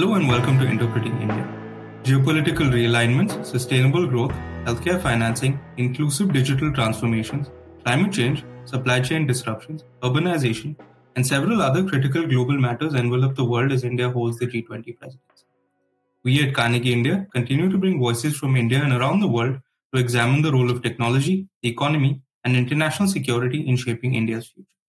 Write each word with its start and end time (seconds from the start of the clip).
Hello 0.00 0.14
and 0.14 0.26
welcome 0.26 0.58
to 0.58 0.66
Interpreting 0.66 1.12
India. 1.20 1.46
Geopolitical 2.04 2.70
realignments, 2.72 3.44
sustainable 3.44 4.06
growth, 4.06 4.32
healthcare 4.64 4.98
financing, 4.98 5.60
inclusive 5.76 6.32
digital 6.32 6.72
transformations, 6.72 7.50
climate 7.84 8.10
change, 8.10 8.42
supply 8.64 9.00
chain 9.00 9.26
disruptions, 9.26 9.84
urbanization, 10.02 10.74
and 11.16 11.26
several 11.26 11.60
other 11.60 11.86
critical 11.86 12.26
global 12.26 12.56
matters 12.56 12.94
envelop 12.94 13.34
the 13.34 13.44
world 13.44 13.72
as 13.72 13.84
India 13.84 14.08
holds 14.08 14.38
the 14.38 14.46
G20 14.46 14.96
presidency. 14.96 15.44
We 16.24 16.48
at 16.48 16.54
Carnegie 16.54 16.94
India 16.94 17.26
continue 17.34 17.68
to 17.68 17.76
bring 17.76 18.00
voices 18.00 18.38
from 18.38 18.56
India 18.56 18.82
and 18.82 18.94
around 18.94 19.20
the 19.20 19.28
world 19.28 19.60
to 19.92 20.00
examine 20.00 20.40
the 20.40 20.52
role 20.52 20.70
of 20.70 20.82
technology, 20.82 21.46
the 21.62 21.68
economy, 21.68 22.22
and 22.42 22.56
international 22.56 23.06
security 23.06 23.68
in 23.68 23.76
shaping 23.76 24.14
India's 24.14 24.48
future. 24.48 24.79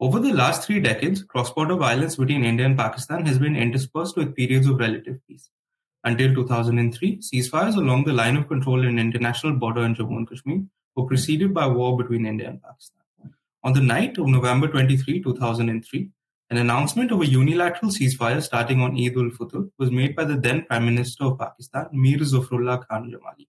Over 0.00 0.20
the 0.20 0.32
last 0.32 0.64
three 0.64 0.78
decades, 0.78 1.24
cross 1.24 1.50
border 1.52 1.74
violence 1.74 2.14
between 2.14 2.44
India 2.44 2.64
and 2.64 2.78
Pakistan 2.78 3.26
has 3.26 3.36
been 3.36 3.56
interspersed 3.56 4.16
with 4.16 4.36
periods 4.36 4.68
of 4.68 4.78
relative 4.78 5.18
peace. 5.26 5.50
Until 6.04 6.32
2003, 6.36 7.18
ceasefires 7.18 7.76
along 7.76 8.04
the 8.04 8.12
line 8.12 8.36
of 8.36 8.46
control 8.46 8.86
in 8.86 9.00
international 9.00 9.54
border 9.54 9.82
in 9.82 9.96
Jammu 9.96 10.18
and 10.18 10.28
Kashmir 10.28 10.62
were 10.94 11.06
preceded 11.06 11.52
by 11.52 11.66
war 11.66 11.98
between 11.98 12.26
India 12.26 12.48
and 12.48 12.62
Pakistan. 12.62 13.02
On 13.64 13.72
the 13.72 13.80
night 13.80 14.18
of 14.18 14.28
November 14.28 14.68
23, 14.68 15.20
2003, 15.20 16.10
an 16.50 16.56
announcement 16.58 17.10
of 17.10 17.20
a 17.20 17.26
unilateral 17.26 17.90
ceasefire 17.90 18.40
starting 18.40 18.80
on 18.80 18.96
Eid 18.96 19.16
ul-Fitr 19.16 19.68
was 19.78 19.90
made 19.90 20.14
by 20.14 20.24
the 20.24 20.36
then 20.36 20.64
Prime 20.66 20.84
Minister 20.84 21.24
of 21.24 21.40
Pakistan, 21.40 21.88
Mir 21.92 22.18
Zafarullah 22.18 22.86
Khan 22.86 23.10
Jamali. 23.10 23.48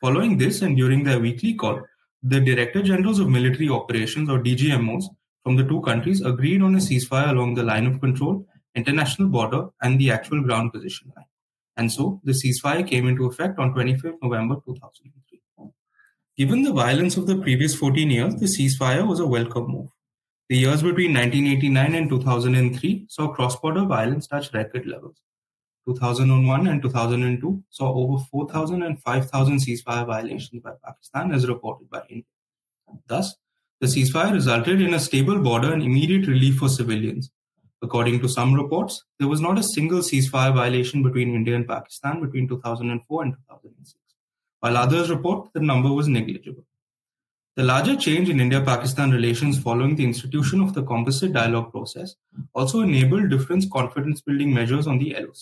Following 0.00 0.36
this 0.36 0.62
and 0.62 0.76
during 0.76 1.04
their 1.04 1.20
weekly 1.20 1.54
call, 1.54 1.80
the 2.24 2.40
Director 2.40 2.82
Generals 2.82 3.20
of 3.20 3.28
Military 3.28 3.68
Operations 3.68 4.28
or 4.28 4.40
DGMOs 4.40 5.04
from 5.42 5.56
the 5.56 5.64
two 5.64 5.80
countries 5.82 6.20
agreed 6.20 6.62
on 6.62 6.74
a 6.74 6.78
ceasefire 6.78 7.30
along 7.30 7.54
the 7.54 7.62
line 7.62 7.86
of 7.86 8.00
control, 8.00 8.46
international 8.74 9.28
border, 9.28 9.68
and 9.82 9.98
the 9.98 10.10
actual 10.10 10.42
ground 10.42 10.72
position 10.72 11.12
line. 11.16 11.26
And 11.76 11.90
so 11.90 12.20
the 12.24 12.32
ceasefire 12.32 12.86
came 12.86 13.06
into 13.06 13.26
effect 13.26 13.58
on 13.58 13.74
25th 13.74 14.18
November 14.22 14.56
2003. 14.66 15.40
Given 16.36 16.62
the 16.62 16.72
violence 16.72 17.16
of 17.16 17.26
the 17.26 17.36
previous 17.36 17.74
14 17.74 18.10
years, 18.10 18.34
the 18.36 18.46
ceasefire 18.46 19.06
was 19.06 19.20
a 19.20 19.26
welcome 19.26 19.68
move. 19.68 19.88
The 20.48 20.56
years 20.56 20.82
between 20.82 21.14
1989 21.14 21.94
and 21.94 22.08
2003 22.08 23.06
saw 23.08 23.28
cross 23.28 23.56
border 23.56 23.84
violence 23.84 24.26
touch 24.26 24.52
record 24.52 24.86
levels. 24.86 25.20
2001 25.86 26.66
and 26.66 26.82
2002 26.82 27.62
saw 27.70 27.94
over 27.94 28.24
4,000 28.30 28.82
and 28.82 29.00
5,000 29.02 29.58
ceasefire 29.58 30.06
violations 30.06 30.62
by 30.62 30.72
Pakistan 30.84 31.32
as 31.32 31.48
reported 31.48 31.88
by 31.88 32.02
India. 32.08 32.24
Thus, 33.06 33.36
the 33.80 33.86
ceasefire 33.86 34.32
resulted 34.32 34.82
in 34.82 34.92
a 34.92 35.00
stable 35.00 35.38
border 35.38 35.72
and 35.72 35.82
immediate 35.82 36.26
relief 36.26 36.58
for 36.58 36.68
civilians. 36.68 37.30
According 37.80 38.20
to 38.20 38.28
some 38.28 38.52
reports, 38.52 39.04
there 39.18 39.28
was 39.28 39.40
not 39.40 39.58
a 39.58 39.62
single 39.62 40.00
ceasefire 40.00 40.54
violation 40.54 41.02
between 41.02 41.34
India 41.34 41.54
and 41.54 41.66
Pakistan 41.66 42.20
between 42.20 42.46
2004 42.46 43.22
and 43.22 43.32
2006, 43.32 43.98
while 44.60 44.76
others 44.76 45.08
report 45.08 45.48
the 45.54 45.60
number 45.60 45.90
was 45.90 46.08
negligible. 46.08 46.62
The 47.56 47.62
larger 47.64 47.96
change 47.96 48.28
in 48.28 48.38
India 48.38 48.60
Pakistan 48.60 49.10
relations 49.10 49.58
following 49.58 49.96
the 49.96 50.04
institution 50.04 50.60
of 50.60 50.74
the 50.74 50.82
composite 50.82 51.32
dialogue 51.32 51.72
process 51.72 52.16
also 52.54 52.80
enabled 52.80 53.30
different 53.30 53.70
confidence 53.72 54.20
building 54.20 54.52
measures 54.52 54.86
on 54.86 54.98
the 54.98 55.16
LOC, 55.18 55.36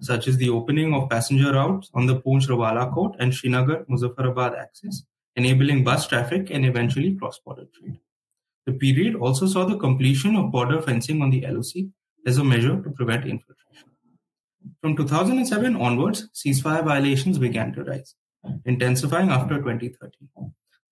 such 0.00 0.26
as 0.26 0.36
the 0.36 0.50
opening 0.50 0.94
of 0.94 1.08
passenger 1.08 1.52
routes 1.52 1.90
on 1.94 2.06
the 2.06 2.20
Poonch 2.20 2.48
Rawalakot 2.48 3.14
and 3.20 3.32
Srinagar 3.32 3.84
Muzaffarabad 3.84 4.58
axis 4.58 5.04
enabling 5.38 5.84
bus 5.84 6.06
traffic 6.08 6.50
and 6.50 6.66
eventually 6.66 7.14
cross-border 7.14 7.66
trade. 7.74 7.98
The 8.66 8.72
period 8.72 9.14
also 9.14 9.46
saw 9.46 9.64
the 9.64 9.78
completion 9.78 10.36
of 10.36 10.50
border 10.50 10.82
fencing 10.82 11.22
on 11.22 11.30
the 11.30 11.46
LOC 11.46 11.86
as 12.26 12.38
a 12.38 12.44
measure 12.44 12.82
to 12.82 12.90
prevent 12.90 13.24
infiltration. 13.24 13.88
From 14.82 14.96
2007 14.96 15.76
onwards, 15.76 16.28
ceasefire 16.34 16.84
violations 16.84 17.38
began 17.38 17.72
to 17.74 17.84
rise, 17.84 18.14
intensifying 18.66 19.30
after 19.30 19.58
2013. 19.58 20.28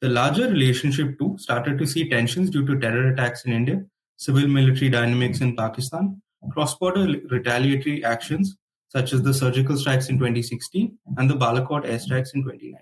The 0.00 0.08
larger 0.08 0.48
relationship 0.48 1.18
too 1.18 1.36
started 1.38 1.78
to 1.78 1.86
see 1.86 2.08
tensions 2.08 2.50
due 2.50 2.64
to 2.66 2.78
terror 2.78 3.08
attacks 3.08 3.44
in 3.44 3.52
India, 3.52 3.84
civil 4.16 4.46
military 4.46 4.90
dynamics 4.90 5.40
in 5.40 5.56
Pakistan, 5.56 6.22
cross-border 6.52 7.06
retaliatory 7.30 8.04
actions 8.04 8.56
such 8.88 9.12
as 9.12 9.22
the 9.22 9.34
surgical 9.34 9.76
strikes 9.76 10.08
in 10.08 10.18
2016 10.18 10.96
and 11.18 11.28
the 11.28 11.34
Balakot 11.34 11.84
airstrikes 11.84 12.34
in 12.34 12.42
2019. 12.42 12.80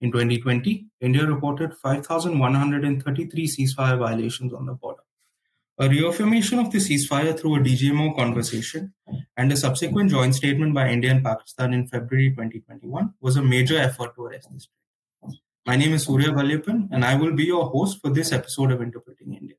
In 0.00 0.12
2020, 0.12 0.86
India 1.00 1.26
reported 1.26 1.74
5,133 1.74 3.48
ceasefire 3.48 3.98
violations 3.98 4.52
on 4.52 4.66
the 4.66 4.74
border. 4.74 5.02
A 5.80 5.88
reaffirmation 5.88 6.58
of 6.58 6.70
the 6.70 6.78
ceasefire 6.78 7.38
through 7.38 7.56
a 7.56 7.60
DGMO 7.60 8.16
conversation 8.16 8.94
and 9.36 9.52
a 9.52 9.56
subsequent 9.56 10.10
joint 10.10 10.34
statement 10.34 10.74
by 10.74 10.88
India 10.88 11.10
and 11.10 11.24
Pakistan 11.24 11.72
in 11.72 11.86
February 11.86 12.30
2021 12.30 13.14
was 13.20 13.36
a 13.36 13.42
major 13.42 13.78
effort 13.78 14.14
to 14.14 14.26
arrest 14.26 14.48
this. 14.52 14.68
My 15.66 15.76
name 15.76 15.92
is 15.92 16.04
Surya 16.04 16.28
Valliappan, 16.28 16.88
and 16.92 17.04
I 17.04 17.14
will 17.14 17.34
be 17.34 17.44
your 17.44 17.66
host 17.66 18.00
for 18.00 18.10
this 18.10 18.32
episode 18.32 18.72
of 18.72 18.80
Interpreting 18.80 19.34
India. 19.34 19.56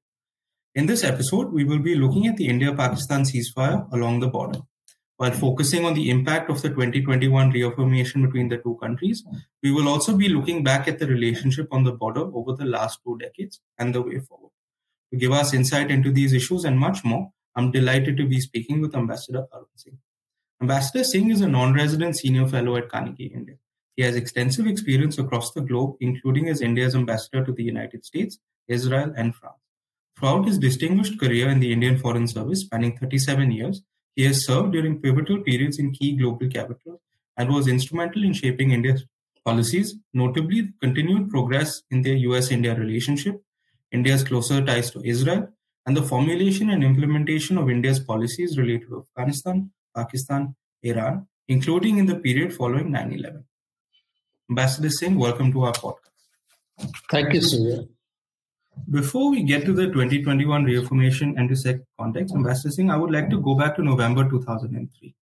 In 0.73 0.85
this 0.85 1.03
episode, 1.03 1.51
we 1.51 1.63
will 1.63 1.79
be 1.79 1.95
looking 1.95 2.27
at 2.27 2.37
the 2.37 2.47
India 2.47 2.73
Pakistan 2.73 3.23
ceasefire 3.23 3.91
along 3.91 4.19
the 4.19 4.27
border. 4.27 4.59
While 5.19 5.31
focusing 5.31 5.83
on 5.83 5.95
the 5.95 6.09
impact 6.09 6.49
of 6.49 6.61
the 6.61 6.69
2021 6.69 7.49
reaffirmation 7.49 8.25
between 8.25 8.47
the 8.47 8.57
two 8.59 8.77
countries, 8.81 9.25
we 9.61 9.69
will 9.69 9.89
also 9.89 10.15
be 10.15 10.29
looking 10.29 10.63
back 10.63 10.87
at 10.87 10.97
the 10.97 11.07
relationship 11.07 11.67
on 11.73 11.83
the 11.83 11.91
border 11.91 12.21
over 12.33 12.53
the 12.53 12.63
last 12.63 13.01
two 13.03 13.17
decades 13.17 13.59
and 13.77 13.93
the 13.93 14.01
way 14.01 14.19
forward. 14.19 14.51
To 15.11 15.19
give 15.19 15.33
us 15.33 15.53
insight 15.53 15.91
into 15.91 16.09
these 16.09 16.31
issues 16.31 16.63
and 16.63 16.79
much 16.79 17.03
more, 17.03 17.33
I'm 17.57 17.69
delighted 17.69 18.15
to 18.15 18.25
be 18.25 18.39
speaking 18.39 18.79
with 18.79 18.95
Ambassador 18.95 19.45
Arun 19.53 19.65
Singh. 19.75 19.97
Ambassador 20.61 21.03
Singh 21.03 21.31
is 21.31 21.41
a 21.41 21.49
non 21.49 21.73
resident 21.73 22.15
senior 22.15 22.47
fellow 22.47 22.77
at 22.77 22.87
Carnegie 22.87 23.33
India. 23.35 23.55
He 23.97 24.03
has 24.03 24.15
extensive 24.15 24.67
experience 24.67 25.17
across 25.17 25.51
the 25.51 25.59
globe, 25.59 25.97
including 25.99 26.47
as 26.47 26.61
India's 26.61 26.95
ambassador 26.95 27.43
to 27.43 27.51
the 27.51 27.63
United 27.63 28.05
States, 28.05 28.39
Israel, 28.69 29.11
and 29.17 29.35
France. 29.35 29.59
Throughout 30.17 30.45
his 30.45 30.59
distinguished 30.59 31.19
career 31.19 31.49
in 31.49 31.59
the 31.59 31.73
Indian 31.73 31.99
Foreign 31.99 32.25
Service, 32.25 32.61
spanning 32.61 32.97
37 32.97 33.51
years, 33.51 33.83
he 34.19 34.25
has 34.25 34.45
served 34.45 34.73
during 34.73 34.99
pivotal 35.01 35.37
periods 35.43 35.79
in 35.79 35.93
key 35.93 36.11
global 36.17 36.49
capitals 36.49 36.99
and 37.37 37.49
was 37.49 37.69
instrumental 37.69 38.25
in 38.25 38.33
shaping 38.33 38.71
India's 38.71 39.05
policies, 39.45 39.95
notably 40.13 40.59
the 40.59 40.73
continued 40.81 41.29
progress 41.29 41.83
in 41.89 42.01
the 42.01 42.15
US 42.27 42.51
India 42.51 42.75
relationship, 42.75 43.41
India's 43.93 44.25
closer 44.25 44.59
ties 44.65 44.91
to 44.91 45.01
Israel, 45.05 45.47
and 45.85 45.95
the 45.95 46.03
formulation 46.03 46.69
and 46.71 46.83
implementation 46.83 47.57
of 47.57 47.69
India's 47.69 48.01
policies 48.01 48.57
related 48.57 48.89
to 48.89 49.05
Afghanistan, 49.05 49.71
Pakistan, 49.95 50.53
Iran, 50.83 51.25
including 51.47 51.97
in 51.97 52.05
the 52.05 52.15
period 52.15 52.53
following 52.53 52.91
9 52.91 53.13
11. 53.13 53.45
Ambassador 54.49 54.89
Singh, 54.89 55.17
welcome 55.17 55.53
to 55.53 55.63
our 55.63 55.71
podcast. 55.71 56.91
Thank 57.09 57.33
you, 57.35 57.41
Surya. 57.41 57.87
Before 58.89 59.31
we 59.31 59.43
get 59.43 59.65
to 59.65 59.73
the 59.73 59.85
2021 59.87 60.63
reaffirmation 60.63 61.37
and 61.37 61.49
to 61.49 61.55
set 61.55 61.81
context, 61.99 62.33
Ambassador 62.35 62.71
Singh, 62.71 62.89
I 62.89 62.97
would 62.97 63.11
like 63.11 63.29
to 63.29 63.39
go 63.39 63.55
back 63.55 63.75
to 63.75 63.83
November 63.83 64.29
2003. 64.29 65.15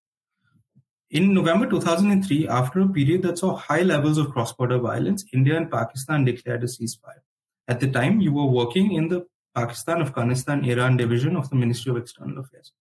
In 1.12 1.34
November 1.34 1.69
2003, 1.69 2.47
after 2.47 2.81
a 2.81 2.88
period 2.90 3.22
that 3.23 3.38
saw 3.38 3.56
high 3.56 3.81
levels 3.81 4.18
of 4.18 4.31
cross 4.31 4.51
border 4.53 4.78
violence, 4.78 5.25
India 5.34 5.56
and 5.56 5.72
Pakistan 5.72 6.25
declared 6.25 6.63
a 6.63 6.68
ceasefire. 6.68 7.22
At 7.68 7.79
the 7.79 7.88
time, 7.88 8.19
you 8.22 8.34
were 8.34 8.45
working 8.45 8.94
in 8.94 9.07
the 9.07 9.25
Pakistan, 9.56 10.01
Afghanistan, 10.01 10.63
Iran 10.66 10.97
division 10.97 11.35
of 11.35 11.50
the 11.50 11.56
Ministry 11.56 11.91
of 11.91 11.97
External 11.97 12.39
Affairs. 12.39 12.72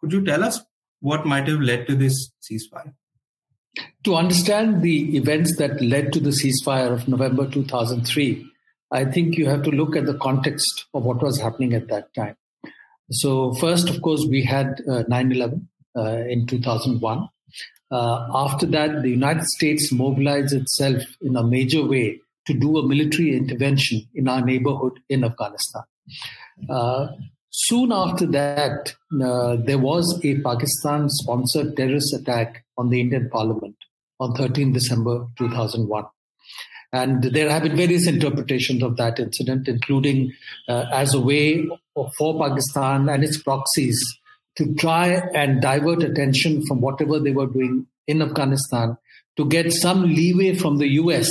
Could 0.00 0.12
you 0.12 0.24
tell 0.24 0.42
us 0.42 0.60
what 1.00 1.26
might 1.26 1.48
have 1.48 1.60
led 1.60 1.86
to 1.88 1.94
this 1.94 2.30
ceasefire? 2.40 2.94
To 4.04 4.14
understand 4.14 4.82
the 4.82 5.16
events 5.16 5.56
that 5.58 5.82
led 5.82 6.12
to 6.12 6.20
the 6.20 6.30
ceasefire 6.30 6.92
of 6.92 7.08
November 7.08 7.50
2003, 7.50 8.50
I 8.94 9.04
think 9.04 9.36
you 9.36 9.46
have 9.48 9.64
to 9.64 9.70
look 9.70 9.96
at 9.96 10.06
the 10.06 10.16
context 10.18 10.86
of 10.94 11.04
what 11.04 11.20
was 11.20 11.40
happening 11.40 11.74
at 11.74 11.88
that 11.88 12.14
time. 12.14 12.36
So, 13.10 13.52
first, 13.54 13.90
of 13.90 14.00
course, 14.02 14.24
we 14.30 14.42
had 14.42 14.80
uh, 14.88 15.02
9 15.08 15.32
uh, 15.32 15.34
11 15.34 15.68
uh, 15.96 16.02
in 16.28 16.46
2001. 16.46 17.28
Uh, 17.90 18.28
after 18.32 18.66
that, 18.66 19.02
the 19.02 19.10
United 19.10 19.44
States 19.56 19.92
mobilized 19.92 20.54
itself 20.54 21.02
in 21.20 21.36
a 21.36 21.42
major 21.42 21.84
way 21.84 22.20
to 22.46 22.54
do 22.54 22.78
a 22.78 22.86
military 22.86 23.36
intervention 23.36 24.06
in 24.14 24.28
our 24.28 24.40
neighborhood 24.40 24.92
in 25.08 25.24
Afghanistan. 25.24 25.82
Uh, 26.70 27.08
soon 27.50 27.90
after 27.90 28.26
that, 28.26 28.94
uh, 29.20 29.56
there 29.56 29.78
was 29.78 30.20
a 30.22 30.40
Pakistan 30.40 31.08
sponsored 31.08 31.76
terrorist 31.76 32.14
attack 32.14 32.64
on 32.78 32.90
the 32.90 33.00
Indian 33.00 33.28
parliament 33.28 33.76
on 34.20 34.34
13 34.34 34.72
December 34.72 35.26
2001. 35.36 36.04
And 36.94 37.24
there 37.24 37.50
have 37.50 37.64
been 37.64 37.76
various 37.76 38.06
interpretations 38.06 38.80
of 38.84 38.96
that 38.98 39.18
incident, 39.18 39.66
including 39.66 40.32
uh, 40.68 40.84
as 40.92 41.12
a 41.12 41.20
way 41.20 41.68
for 42.16 42.38
Pakistan 42.38 43.08
and 43.08 43.24
its 43.24 43.42
proxies 43.42 43.98
to 44.54 44.72
try 44.76 45.20
and 45.34 45.60
divert 45.60 46.04
attention 46.04 46.64
from 46.66 46.80
whatever 46.80 47.18
they 47.18 47.32
were 47.32 47.48
doing 47.48 47.88
in 48.06 48.22
Afghanistan 48.22 48.96
to 49.36 49.44
get 49.48 49.72
some 49.72 50.02
leeway 50.02 50.54
from 50.54 50.78
the 50.78 50.86
US 51.00 51.28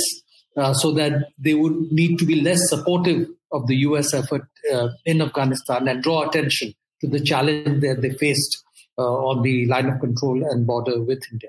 uh, 0.58 0.74
so 0.74 0.92
that 0.92 1.30
they 1.38 1.54
would 1.54 1.90
need 1.90 2.18
to 2.18 2.26
be 2.26 2.42
less 2.42 2.60
supportive 2.68 3.26
of 3.50 3.66
the 3.66 3.76
US 3.88 4.12
effort 4.12 4.46
uh, 4.70 4.88
in 5.06 5.22
Afghanistan 5.22 5.88
and 5.88 6.02
draw 6.02 6.28
attention 6.28 6.74
to 7.00 7.06
the 7.06 7.20
challenge 7.20 7.80
that 7.80 8.02
they 8.02 8.10
faced 8.10 8.62
uh, 8.98 9.02
on 9.02 9.40
the 9.40 9.64
line 9.68 9.88
of 9.88 9.98
control 9.98 10.44
and 10.50 10.66
border 10.66 11.00
with 11.00 11.22
India. 11.32 11.48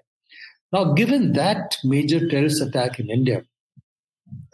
Now, 0.71 0.94
given 0.94 1.33
that 1.33 1.75
major 1.83 2.25
terrorist 2.29 2.62
attack 2.62 2.97
in 2.97 3.09
India, 3.09 3.44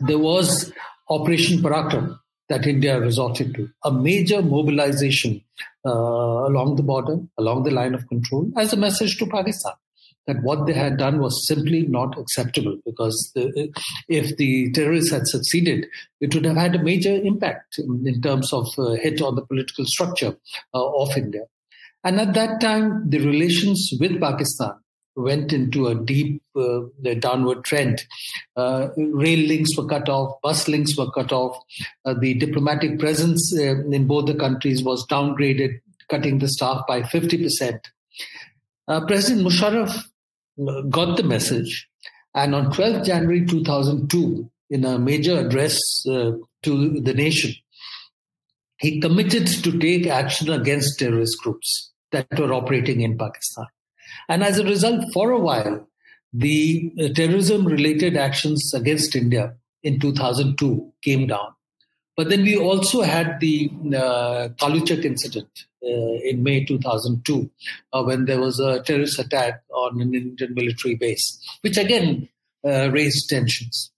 there 0.01 0.19
was 0.19 0.71
Operation 1.09 1.59
Parakram 1.59 2.17
that 2.49 2.67
India 2.67 2.99
resorted 2.99 3.55
to, 3.55 3.69
a 3.83 3.91
major 3.91 4.41
mobilization 4.41 5.41
uh, 5.85 5.89
along 5.89 6.75
the 6.75 6.83
border, 6.83 7.17
along 7.37 7.63
the 7.63 7.71
line 7.71 7.93
of 7.93 8.07
control, 8.07 8.51
as 8.57 8.73
a 8.73 8.77
message 8.77 9.17
to 9.17 9.25
Pakistan 9.25 9.73
that 10.27 10.41
what 10.43 10.65
they 10.65 10.73
had 10.73 10.97
done 10.97 11.19
was 11.19 11.47
simply 11.47 11.87
not 11.87 12.17
acceptable 12.17 12.77
because 12.85 13.31
the, 13.33 13.73
if 14.07 14.37
the 14.37 14.71
terrorists 14.71 15.11
had 15.11 15.27
succeeded, 15.27 15.85
it 16.19 16.33
would 16.35 16.45
have 16.45 16.57
had 16.57 16.75
a 16.75 16.83
major 16.83 17.13
impact 17.13 17.79
in, 17.79 18.03
in 18.05 18.21
terms 18.21 18.53
of 18.53 18.67
uh, 18.77 18.91
hit 18.91 19.21
on 19.21 19.35
the 19.35 19.45
political 19.45 19.85
structure 19.85 20.35
uh, 20.73 20.89
of 20.95 21.17
India. 21.17 21.41
And 22.03 22.19
at 22.19 22.33
that 22.33 22.61
time, 22.61 23.09
the 23.09 23.19
relations 23.19 23.91
with 23.99 24.19
Pakistan 24.19 24.73
went 25.15 25.51
into 25.53 25.87
a 25.87 25.95
deep 25.95 26.41
uh, 26.55 26.81
downward 27.19 27.63
trend. 27.63 28.01
Uh, 28.55 28.87
rail 28.97 29.47
links 29.47 29.75
were 29.77 29.87
cut 29.87 30.09
off, 30.09 30.41
bus 30.41 30.67
links 30.67 30.97
were 30.97 31.11
cut 31.11 31.31
off. 31.31 31.57
Uh, 32.05 32.13
the 32.13 32.33
diplomatic 32.35 32.99
presence 32.99 33.53
uh, 33.57 33.83
in 33.89 34.07
both 34.07 34.25
the 34.25 34.35
countries 34.35 34.83
was 34.83 35.05
downgraded, 35.07 35.79
cutting 36.09 36.39
the 36.39 36.47
staff 36.47 36.85
by 36.87 37.01
50%. 37.01 37.79
Uh, 38.87 39.05
President 39.05 39.45
Musharraf 39.47 40.03
got 40.89 41.17
the 41.17 41.23
message. 41.23 41.87
And 42.33 42.55
on 42.55 42.71
12th 42.71 43.05
January 43.05 43.45
2002, 43.45 44.49
in 44.69 44.85
a 44.85 44.97
major 44.97 45.37
address 45.37 45.77
uh, 46.07 46.31
to 46.63 47.01
the 47.01 47.13
nation, 47.13 47.53
he 48.77 49.01
committed 49.01 49.47
to 49.47 49.77
take 49.79 50.07
action 50.07 50.49
against 50.49 50.97
terrorist 50.97 51.37
groups 51.41 51.91
that 52.11 52.27
were 52.39 52.53
operating 52.53 53.01
in 53.01 53.17
Pakistan. 53.17 53.65
And 54.29 54.43
as 54.43 54.59
a 54.59 54.63
result, 54.63 55.03
for 55.13 55.31
a 55.31 55.39
while, 55.39 55.87
the 56.33 56.91
uh, 56.99 57.07
terrorism 57.13 57.65
related 57.65 58.15
actions 58.15 58.73
against 58.73 59.15
India 59.15 59.55
in 59.83 59.99
2002 59.99 60.93
came 61.03 61.27
down. 61.27 61.53
But 62.15 62.29
then 62.29 62.43
we 62.43 62.57
also 62.57 63.01
had 63.01 63.39
the 63.39 63.69
uh, 63.87 64.49
Kaluchak 64.59 65.03
incident 65.03 65.49
uh, 65.83 65.87
in 66.23 66.43
May 66.43 66.63
2002 66.65 67.49
uh, 67.93 68.03
when 68.03 68.25
there 68.25 68.39
was 68.39 68.59
a 68.59 68.81
terrorist 68.83 69.17
attack 69.17 69.63
on 69.73 70.01
an 70.01 70.13
Indian 70.13 70.53
military 70.53 70.95
base, 70.95 71.39
which 71.61 71.77
again 71.77 72.29
uh, 72.65 72.91
raised 72.91 73.29
tensions. 73.29 73.91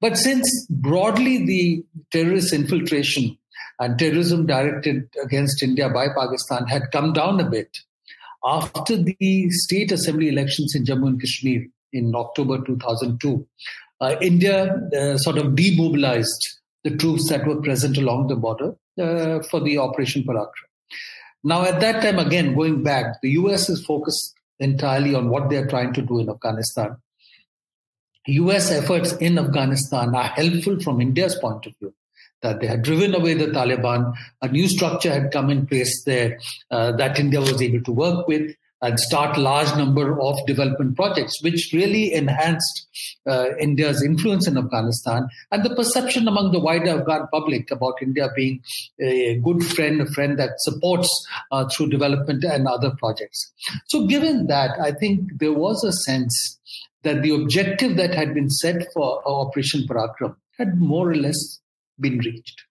But 0.00 0.18
since 0.18 0.46
broadly 0.68 1.46
the 1.46 1.84
terrorist 2.10 2.52
infiltration 2.52 3.38
and 3.78 3.98
terrorism 3.98 4.46
directed 4.46 5.08
against 5.22 5.62
India 5.62 5.88
by 5.88 6.08
Pakistan 6.08 6.66
had 6.66 6.90
come 6.90 7.12
down 7.12 7.40
a 7.40 7.48
bit 7.48 7.78
after 8.44 8.96
the 8.96 9.50
state 9.50 9.92
assembly 9.92 10.28
elections 10.28 10.74
in 10.74 10.84
Jammu 10.84 11.06
and 11.08 11.20
Kashmir 11.20 11.66
in 11.92 12.14
October 12.14 12.64
2002, 12.64 13.46
uh, 14.00 14.16
India 14.20 14.64
uh, 14.96 15.16
sort 15.18 15.38
of 15.38 15.54
demobilized 15.54 16.58
the 16.84 16.96
troops 16.96 17.28
that 17.28 17.46
were 17.46 17.60
present 17.62 17.96
along 17.96 18.26
the 18.26 18.36
border 18.36 18.74
uh, 19.00 19.40
for 19.50 19.60
the 19.60 19.78
Operation 19.78 20.24
Parakram. 20.24 20.68
Now, 21.44 21.64
at 21.64 21.80
that 21.80 22.02
time, 22.02 22.18
again, 22.18 22.54
going 22.54 22.82
back, 22.82 23.20
the 23.22 23.30
US 23.30 23.68
is 23.68 23.84
focused 23.84 24.34
entirely 24.58 25.14
on 25.14 25.28
what 25.28 25.50
they're 25.50 25.66
trying 25.66 25.92
to 25.94 26.02
do 26.02 26.20
in 26.20 26.28
Afghanistan. 26.28 26.96
US 28.26 28.70
efforts 28.70 29.12
in 29.14 29.38
Afghanistan 29.38 30.14
are 30.14 30.28
helpful 30.28 30.80
from 30.80 31.00
India's 31.00 31.34
point 31.36 31.66
of 31.66 31.74
view. 31.80 31.92
That 32.42 32.60
they 32.60 32.66
had 32.66 32.82
driven 32.82 33.14
away 33.14 33.34
the 33.34 33.46
Taliban, 33.46 34.14
a 34.40 34.48
new 34.48 34.68
structure 34.68 35.12
had 35.12 35.30
come 35.30 35.48
in 35.48 35.66
place 35.66 36.02
there 36.04 36.40
uh, 36.70 36.92
that 36.92 37.20
India 37.20 37.40
was 37.40 37.62
able 37.62 37.82
to 37.82 37.92
work 37.92 38.26
with 38.26 38.54
and 38.82 38.98
start 38.98 39.38
large 39.38 39.74
number 39.76 40.20
of 40.20 40.44
development 40.46 40.96
projects, 40.96 41.40
which 41.42 41.70
really 41.72 42.12
enhanced 42.12 42.88
uh, 43.28 43.56
India's 43.60 44.02
influence 44.02 44.48
in 44.48 44.58
Afghanistan 44.58 45.28
and 45.52 45.62
the 45.62 45.74
perception 45.74 46.26
among 46.26 46.50
the 46.50 46.58
wider 46.58 46.90
Afghan 46.90 47.28
public 47.32 47.70
about 47.70 48.02
India 48.02 48.28
being 48.34 48.60
a 49.00 49.36
good 49.36 49.64
friend, 49.64 50.00
a 50.00 50.06
friend 50.06 50.36
that 50.38 50.50
supports 50.58 51.08
uh, 51.52 51.66
through 51.68 51.90
development 51.90 52.42
and 52.42 52.66
other 52.66 52.90
projects. 52.98 53.52
So, 53.86 54.06
given 54.06 54.48
that, 54.48 54.78
I 54.80 54.90
think 54.90 55.38
there 55.38 55.52
was 55.52 55.84
a 55.84 55.92
sense 55.92 56.58
that 57.04 57.22
the 57.22 57.34
objective 57.34 57.96
that 57.96 58.14
had 58.14 58.34
been 58.34 58.50
set 58.50 58.86
for 58.92 59.22
Operation 59.24 59.86
Parakram 59.88 60.34
had 60.58 60.80
more 60.80 61.10
or 61.10 61.14
less 61.14 61.60
been 62.02 62.18
reached. 62.18 62.64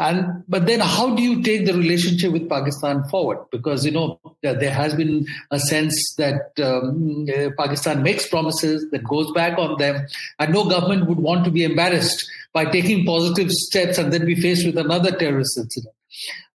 And 0.00 0.42
but 0.48 0.64
then, 0.64 0.80
how 0.80 1.14
do 1.14 1.22
you 1.22 1.42
take 1.42 1.66
the 1.66 1.74
relationship 1.74 2.32
with 2.32 2.48
Pakistan 2.48 3.04
forward? 3.10 3.44
Because 3.52 3.84
you 3.84 3.90
know 3.90 4.18
there 4.42 4.72
has 4.72 4.94
been 4.94 5.26
a 5.50 5.60
sense 5.60 6.14
that 6.16 6.58
um, 6.64 7.26
uh, 7.28 7.50
Pakistan 7.58 8.02
makes 8.02 8.26
promises 8.26 8.86
that 8.92 9.04
goes 9.04 9.30
back 9.32 9.58
on 9.58 9.76
them, 9.76 10.06
and 10.38 10.54
no 10.54 10.66
government 10.66 11.06
would 11.06 11.18
want 11.18 11.44
to 11.44 11.50
be 11.50 11.64
embarrassed 11.64 12.26
by 12.54 12.64
taking 12.64 13.04
positive 13.04 13.50
steps 13.50 13.98
and 13.98 14.10
then 14.10 14.24
be 14.24 14.34
faced 14.34 14.64
with 14.64 14.78
another 14.78 15.12
terrorist 15.12 15.58
incident. 15.58 15.94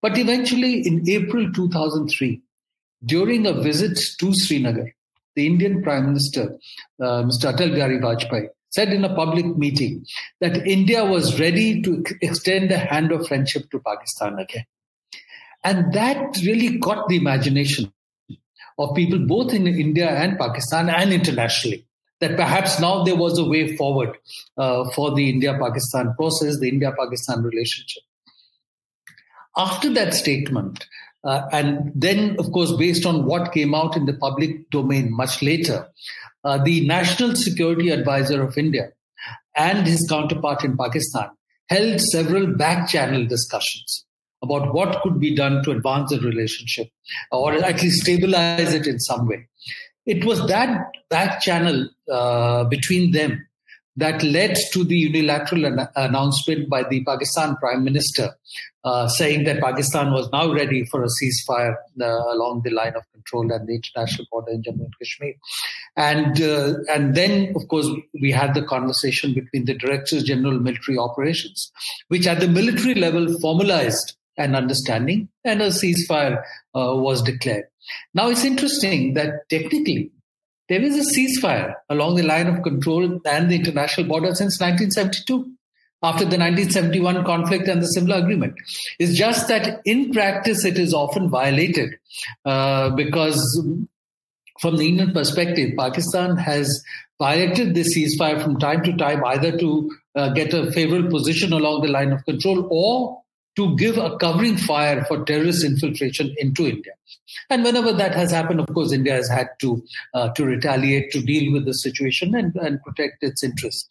But 0.02 0.18
eventually, 0.18 0.86
in 0.88 1.08
April 1.08 1.52
2003, 1.54 2.42
during 3.06 3.46
a 3.46 3.54
visit 3.54 4.00
to 4.20 4.34
Srinagar, 4.34 4.92
the 5.36 5.46
Indian 5.46 5.84
Prime 5.84 6.08
Minister, 6.08 6.58
uh, 7.00 7.22
Mr. 7.22 7.54
Atal 7.54 7.76
Bihari 7.76 8.00
Vajpayee, 8.00 8.50
said 8.76 8.90
in 8.90 9.04
a 9.06 9.16
public 9.16 9.46
meeting 9.58 10.06
that 10.42 10.68
India 10.68 11.04
was 11.06 11.40
ready 11.40 11.82
to 11.82 12.04
extend 12.22 12.72
a 12.72 12.78
hand 12.78 13.12
of 13.12 13.28
friendship 13.28 13.70
to 13.72 13.80
Pakistan 13.80 14.38
again. 14.40 14.66
And 15.64 15.94
that 15.94 16.38
really 16.46 16.80
caught 16.80 17.08
the 17.08 17.16
imagination 17.16 17.92
of 18.78 18.96
people 18.96 19.20
both 19.20 19.54
in 19.54 19.68
India 19.68 20.10
and 20.10 20.38
Pakistan 20.38 20.90
and 20.90 21.14
internationally. 21.14 21.86
That 22.22 22.38
perhaps 22.38 22.80
now 22.80 23.04
there 23.04 23.16
was 23.16 23.38
a 23.38 23.44
way 23.44 23.76
forward 23.76 24.18
uh, 24.58 24.90
for 24.92 25.14
the 25.16 25.30
India 25.30 25.58
Pakistan 25.60 26.14
process, 26.16 26.60
the 26.60 26.70
India 26.70 26.94
Pakistan 26.98 27.44
relationship. 27.44 28.04
After 29.58 29.94
that 29.94 30.14
statement, 30.14 30.86
uh, 31.26 31.42
and 31.52 31.92
then, 31.96 32.36
of 32.40 32.52
course, 32.52 32.72
based 32.78 33.06
on 33.06 33.26
what 33.26 33.52
came 33.52 33.74
out 33.74 33.98
in 33.98 34.06
the 34.06 34.14
public 34.14 34.70
domain 34.70 35.12
much 35.12 35.42
later, 35.42 35.88
uh, 36.46 36.64
the 36.64 36.86
National 36.88 37.36
Security 37.36 37.90
Advisor 37.90 38.42
of 38.44 38.58
India 38.58 38.92
and 39.56 39.88
his 39.88 40.06
counterpart 40.10 40.64
in 40.64 40.78
Pakistan 40.78 41.30
held 41.70 42.00
several 42.00 42.46
back 42.56 42.88
channel 42.88 43.26
discussions 43.26 44.06
about 44.44 44.74
what 44.74 45.02
could 45.02 45.20
be 45.20 45.36
done 45.36 45.64
to 45.64 45.72
advance 45.72 46.12
the 46.12 46.20
relationship 46.20 46.88
or 47.32 47.54
at 47.54 47.82
least 47.82 48.02
stabilize 48.02 48.74
it 48.74 48.86
in 48.86 49.00
some 49.00 49.28
way. 49.28 49.48
It 50.06 50.24
was 50.24 50.46
that 50.48 50.92
back 51.10 51.42
channel 51.42 51.90
uh, 52.12 52.66
between 52.66 53.12
them 53.12 53.48
that 53.98 54.24
led 54.24 54.58
to 54.74 54.84
the 54.84 54.98
unilateral 54.98 55.66
an- 55.66 55.88
announcement 55.96 56.70
by 56.70 56.84
the 56.84 57.04
Pakistan 57.06 57.56
Prime 57.58 57.84
Minister 57.84 58.36
uh, 58.84 59.08
saying 59.08 59.46
that 59.46 59.62
Pakistan 59.62 60.12
was 60.12 60.30
now 60.32 60.52
ready 60.52 60.86
for 60.86 61.04
a 61.04 61.08
ceasefire 61.08 61.76
uh, 62.02 62.34
along 62.34 62.62
the 62.64 62.70
line 62.72 62.94
of 62.96 63.04
control 63.14 63.52
and 63.52 63.68
the 63.68 63.76
international 63.76 64.28
border 64.32 64.52
in 64.52 64.62
Jammu 64.62 64.86
and 64.86 64.94
Kashmir. 65.00 65.34
And, 65.98 66.42
uh, 66.42 66.76
and 66.94 67.16
then, 67.16 67.54
of 67.56 67.68
course, 67.68 67.88
we 68.22 68.32
had 68.32 68.54
the 68.54 68.62
conversation 68.62 69.34
between 69.34 69.66
the 69.66 69.74
Directors 69.74 70.24
General 70.24 70.60
Military 70.60 70.98
Operations, 70.98 71.72
which 72.10 72.28
at 72.28 72.40
the 72.40 72.48
military 72.48 72.94
level 72.94 73.34
formalized 73.40 74.16
an 74.38 74.56
understanding 74.56 75.30
and 75.44 75.62
a 75.62 75.70
ceasefire 75.70 76.44
uh, 76.76 76.94
was 76.96 77.22
declared. 77.22 77.66
Now, 78.14 78.30
it's 78.30 78.44
interesting 78.44 79.14
that 79.14 79.50
technically 79.50 80.12
there 80.68 80.82
is 80.82 80.96
a 80.96 81.18
ceasefire 81.18 81.76
along 81.90 82.16
the 82.16 82.24
line 82.24 82.48
of 82.48 82.64
control 82.64 83.04
and 83.26 83.50
the 83.50 83.56
international 83.56 84.08
border 84.08 84.34
since 84.34 84.60
1972 84.60 85.52
after 86.04 86.24
the 86.24 86.38
1971 86.38 87.24
conflict 87.24 87.68
and 87.68 87.82
the 87.82 87.88
Simla 87.88 88.18
agreement. 88.18 88.56
It's 89.00 89.18
just 89.18 89.48
that 89.48 89.82
in 89.86 90.12
practice 90.12 90.66
it 90.66 90.78
is 90.78 90.94
often 90.94 91.30
violated 91.30 91.96
uh, 92.46 92.92
because 92.92 93.42
from 94.60 94.78
the 94.78 94.88
Indian 94.88 95.12
perspective, 95.12 95.74
Pakistan 95.78 96.38
has 96.38 96.84
violated 97.20 97.76
the 97.76 97.82
ceasefire 97.82 98.42
from 98.42 98.60
time 98.60 98.84
to 98.84 98.96
time, 98.96 99.24
either 99.26 99.58
to 99.58 99.92
uh, 100.16 100.30
get 100.30 100.54
a 100.54 100.72
favorable 100.72 101.10
position 101.10 101.54
along 101.54 101.82
the 101.82 101.90
line 101.92 102.12
of 102.12 102.24
control 102.26 102.68
or 102.72 103.22
to 103.56 103.76
give 103.78 103.98
a 103.98 104.18
covering 104.18 104.58
fire 104.58 105.04
for 105.06 105.24
terrorist 105.24 105.64
infiltration 105.64 106.36
into 106.38 106.68
India. 106.68 106.92
And 107.50 107.64
whenever 107.64 107.92
that 107.94 108.14
has 108.16 108.32
happened, 108.32 108.60
of 108.60 108.68
course, 108.68 108.92
India 108.92 109.14
has 109.14 109.30
had 109.30 109.50
to 109.62 109.84
uh, 110.14 110.30
to 110.34 110.46
retaliate, 110.46 111.12
to 111.12 111.22
deal 111.22 111.54
with 111.54 111.66
the 111.66 111.74
situation 111.74 112.36
and, 112.36 112.56
and 112.56 112.82
protect 112.84 113.24
its 113.24 113.44
interests. 113.44 113.88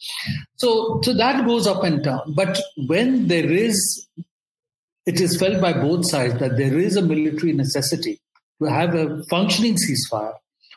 So, 0.56 1.00
so 1.02 1.14
that 1.14 1.46
goes 1.46 1.66
up 1.66 1.82
and 1.84 2.02
down. 2.02 2.34
But 2.34 2.58
when 2.86 3.28
there 3.28 3.50
is, 3.50 4.06
it 5.06 5.20
is 5.20 5.38
felt 5.38 5.60
by 5.60 5.72
both 5.72 6.06
sides 6.06 6.38
that 6.40 6.56
there 6.56 6.78
is 6.78 6.96
a 6.96 7.02
military 7.02 7.52
necessity 7.52 8.20
to 8.62 8.68
have 8.68 8.94
a 8.94 9.22
functioning 9.24 9.76
ceasefire, 9.76 10.34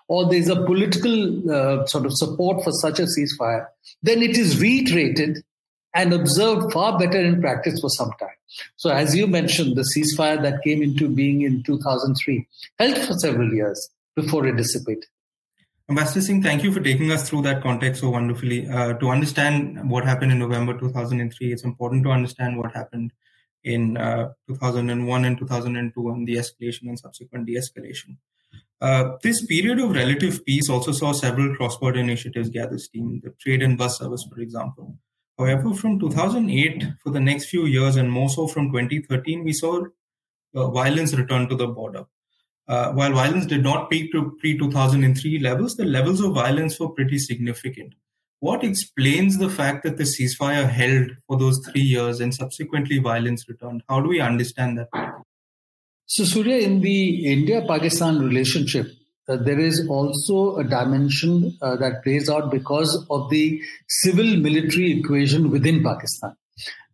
or 0.08 0.30
there's 0.30 0.50
a 0.50 0.64
political 0.64 1.52
uh, 1.52 1.86
sort 1.86 2.06
of 2.06 2.14
support 2.14 2.64
for 2.64 2.72
such 2.72 3.00
a 3.00 3.04
ceasefire, 3.04 3.68
then 4.02 4.22
it 4.22 4.38
is 4.38 4.60
reiterated 4.62 5.44
and 5.98 6.14
observed 6.14 6.72
far 6.72 6.98
better 6.98 7.20
in 7.20 7.42
practice 7.42 7.80
for 7.82 7.90
some 7.90 8.12
time. 8.20 8.38
So, 8.76 8.92
as 8.92 9.16
you 9.16 9.28
mentioned, 9.28 9.76
the 9.76 9.86
ceasefire 9.94 10.42
that 10.44 10.62
came 10.64 10.82
into 10.84 11.10
being 11.10 11.42
in 11.42 11.64
2003 11.64 12.48
held 12.80 12.98
for 13.00 13.14
several 13.14 13.52
years 13.52 13.90
before 14.16 14.46
it 14.46 14.56
dissipated. 14.56 15.06
Ambassador 15.90 16.22
Singh, 16.22 16.44
thank 16.44 16.64
you 16.64 16.72
for 16.72 16.82
taking 16.82 17.12
us 17.12 17.28
through 17.28 17.42
that 17.44 17.64
context 17.64 18.02
so 18.02 18.10
wonderfully. 18.10 18.70
Uh, 18.70 18.94
to 18.94 19.10
understand 19.10 19.90
what 19.90 20.04
happened 20.06 20.32
in 20.32 20.40
November 20.40 20.78
2003, 20.78 21.52
it's 21.52 21.64
important 21.64 22.04
to 22.04 22.12
understand 22.12 22.58
what 22.58 22.74
happened 22.74 23.12
in 23.64 23.98
uh, 23.98 24.30
2001 24.48 25.26
and 25.26 25.38
2002 25.38 26.10
and 26.10 26.28
the 26.28 26.36
escalation 26.36 26.90
and 26.90 27.00
subsequent 27.00 27.46
de 27.48 27.56
escalation. 27.56 28.18
Uh, 28.80 29.14
this 29.24 29.44
period 29.46 29.80
of 29.80 29.92
relative 29.92 30.46
peace 30.46 30.70
also 30.70 30.92
saw 30.92 31.12
several 31.12 31.56
cross 31.56 31.78
border 31.78 32.00
initiatives 32.00 32.50
gather 32.50 32.78
steam, 32.78 33.20
the 33.24 33.32
trade 33.40 33.64
and 33.64 33.78
bus 33.78 33.98
service, 33.98 34.24
for 34.30 34.40
example. 34.40 34.96
However, 35.38 35.74
from 35.74 36.00
2008 36.00 36.84
for 37.04 37.12
the 37.12 37.20
next 37.20 37.46
few 37.46 37.66
years, 37.66 37.96
and 37.96 38.12
more 38.12 38.30
so 38.30 38.48
from 38.48 38.72
2013, 38.72 39.44
we 39.44 39.54
saw 39.54 39.84
uh, 40.56 40.68
violence 40.70 41.14
return 41.14 41.48
to 41.50 41.56
the 41.56 41.68
border. 41.68 42.06
Uh, 42.68 42.92
while 42.92 43.14
violence 43.14 43.46
did 43.46 43.64
not 43.64 43.90
peak 43.90 44.12
to 44.12 44.36
pre 44.40 44.58
2003 44.58 45.40
levels, 45.40 45.76
the 45.76 45.86
levels 45.86 46.22
of 46.22 46.34
violence 46.34 46.80
were 46.80 46.90
pretty 46.90 47.18
significant. 47.18 47.94
What 48.40 48.64
explains 48.64 49.38
the 49.38 49.50
fact 49.50 49.84
that 49.84 49.98
the 49.98 50.04
ceasefire 50.04 50.70
held 50.70 51.12
for 51.28 51.38
those 51.38 51.60
three 51.68 51.82
years 51.82 52.20
and 52.20 52.34
subsequently 52.34 53.00
violence 53.00 53.48
returned? 53.48 53.84
How 53.90 54.02
do 54.02 54.10
we 54.10 54.20
understand 54.20 54.78
that? 54.78 54.90
So, 56.06 56.24
Surya, 56.24 56.58
in 56.58 56.82
the 56.82 57.32
India 57.32 57.64
Pakistan 57.68 58.20
relationship, 58.20 58.88
there 59.36 59.60
is 59.60 59.86
also 59.90 60.56
a 60.58 60.64
dimension 60.64 61.58
uh, 61.62 61.76
that 61.76 62.04
plays 62.04 62.30
out 62.30 62.50
because 62.50 63.06
of 63.10 63.30
the 63.30 63.62
civil 63.88 64.38
military 64.38 65.00
equation 65.00 65.52
within 65.52 65.84
Pakistan. 65.84 66.34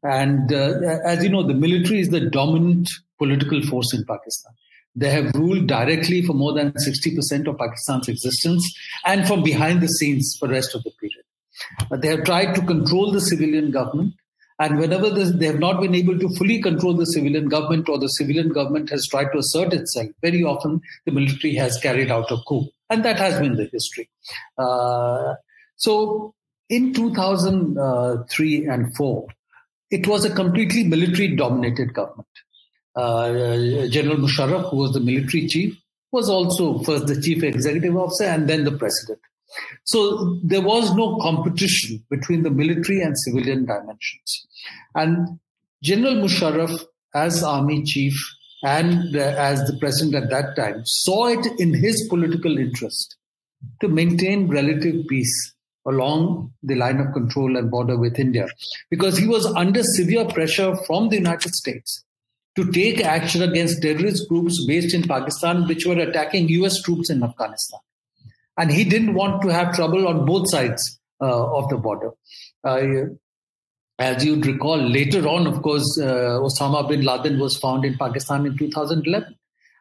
And 0.01 0.51
uh, 0.51 0.99
as 1.05 1.23
you 1.23 1.29
know, 1.29 1.43
the 1.43 1.53
military 1.53 1.99
is 1.99 2.09
the 2.09 2.29
dominant 2.29 2.89
political 3.19 3.61
force 3.61 3.93
in 3.93 4.03
Pakistan. 4.05 4.53
They 4.95 5.09
have 5.09 5.33
ruled 5.33 5.67
directly 5.67 6.21
for 6.21 6.33
more 6.33 6.53
than 6.53 6.71
60% 6.73 7.47
of 7.47 7.57
Pakistan's 7.57 8.07
existence 8.07 8.75
and 9.05 9.27
from 9.27 9.43
behind 9.43 9.81
the 9.81 9.87
scenes 9.87 10.35
for 10.39 10.47
the 10.47 10.53
rest 10.53 10.75
of 10.75 10.83
the 10.83 10.91
period. 10.99 11.23
But 11.89 12.01
they 12.01 12.09
have 12.09 12.23
tried 12.23 12.53
to 12.55 12.61
control 12.61 13.11
the 13.11 13.21
civilian 13.21 13.71
government. 13.71 14.13
And 14.60 14.77
whenever 14.77 15.10
they 15.10 15.45
have 15.48 15.60
not 15.60 15.81
been 15.81 15.95
able 15.95 16.17
to 16.19 16.29
fully 16.36 16.62
control 16.62 16.93
the 16.93 17.05
civilian 17.05 17.50
government 17.50 17.89
or 17.89 17.98
the 17.98 18.07
civilian 18.07 18.50
government 18.50 18.89
has 18.91 19.07
tried 19.07 19.31
to 19.33 19.39
assert 19.39 19.74
itself, 19.74 20.07
very 20.22 20.43
often 20.43 20.81
the 21.05 21.12
military 21.12 21.55
has 21.55 21.77
carried 21.79 22.12
out 22.12 22.31
a 22.31 22.38
coup. 22.48 22.67
And 22.89 23.03
that 23.03 23.17
has 23.17 23.39
been 23.39 23.55
the 23.55 23.69
history. 23.72 24.10
Uh, 24.57 25.33
so 25.75 26.36
in 26.69 26.93
2003 26.93 28.65
and 28.67 28.95
4, 28.95 29.27
it 29.89 30.07
was 30.07 30.25
a 30.25 30.33
completely 30.33 30.83
military 30.83 31.36
dominated 31.36 31.93
government. 31.93 32.27
Uh, 32.95 33.88
General 33.88 34.17
Musharraf, 34.17 34.69
who 34.69 34.77
was 34.77 34.93
the 34.93 35.00
military 35.00 35.48
chief, 35.48 35.77
was 36.12 36.29
also 36.29 36.79
first 36.83 37.07
the 37.07 37.19
chief 37.19 37.43
executive 37.43 37.98
officer 37.98 38.25
and 38.25 38.48
then 38.48 38.63
the 38.63 38.72
president. 38.72 39.19
So 39.86 40.39
there 40.43 40.62
was 40.62 40.93
no 40.95 41.17
competition 41.17 42.03
between 42.10 42.43
the 42.43 42.50
military 42.50 43.01
and 43.01 43.17
civilian 43.17 43.65
dimensions. 43.65 44.48
And 44.95 45.39
General 45.81 46.15
Musharraf, 46.15 46.83
as 47.13 47.43
army 47.43 47.83
chief 47.83 48.13
and 48.63 49.15
uh, 49.15 49.19
as 49.19 49.60
the 49.69 49.77
president 49.79 50.15
at 50.15 50.29
that 50.29 50.55
time, 50.55 50.81
saw 50.86 51.27
it 51.27 51.45
in 51.60 51.74
his 51.74 52.07
political 52.07 52.57
interest 52.57 53.17
to 53.81 53.88
maintain 53.88 54.48
relative 54.48 55.05
peace 55.07 55.53
along 55.86 56.53
the 56.63 56.75
line 56.75 57.00
of 57.00 57.12
control 57.13 57.57
and 57.57 57.69
border 57.69 57.98
with 57.98 58.17
India 58.17 58.48
because 58.89 59.17
he 59.17 59.27
was 59.27 59.45
under 59.45 59.83
severe 59.83 60.25
pressure 60.25 60.75
from 60.88 61.10
the 61.10 61.17
United 61.17 61.53
States 61.53 62.03
to 62.55 62.72
take 62.72 63.01
action 63.01 63.41
against 63.41 63.81
terrorist 63.81 64.29
groups 64.29 64.65
based 64.65 64.93
in 64.93 65.03
Pakistan, 65.03 65.67
which 65.67 65.86
were 65.86 66.00
attacking 66.00 66.48
US 66.50 66.81
troops 66.81 67.10
in 67.10 67.24
Afghanistan. 67.24 67.79
And 68.57 68.72
he 68.72 68.83
didn't 68.83 69.13
want 69.13 69.41
to 69.43 69.50
have 69.50 69.74
trouble 69.74 70.07
on 70.07 70.25
both 70.25 70.50
sides 70.50 71.00
uh, 71.22 71.55
of 71.55 71.69
the 71.69 71.77
border. 71.77 72.12
Uh, 72.63 72.83
as 74.00 74.25
you'd 74.25 74.45
recall, 74.45 74.77
later 74.77 75.27
on, 75.27 75.48
of 75.48 75.62
course, 75.62 76.00
uh, 76.01 76.39
Osama 76.39 76.88
bin 76.88 77.01
Laden 77.01 77.39
was 77.39 77.57
found 77.57 77.86
in 77.86 77.98
Pakistan 77.98 78.45
in 78.45 78.57
2011. 78.57 79.36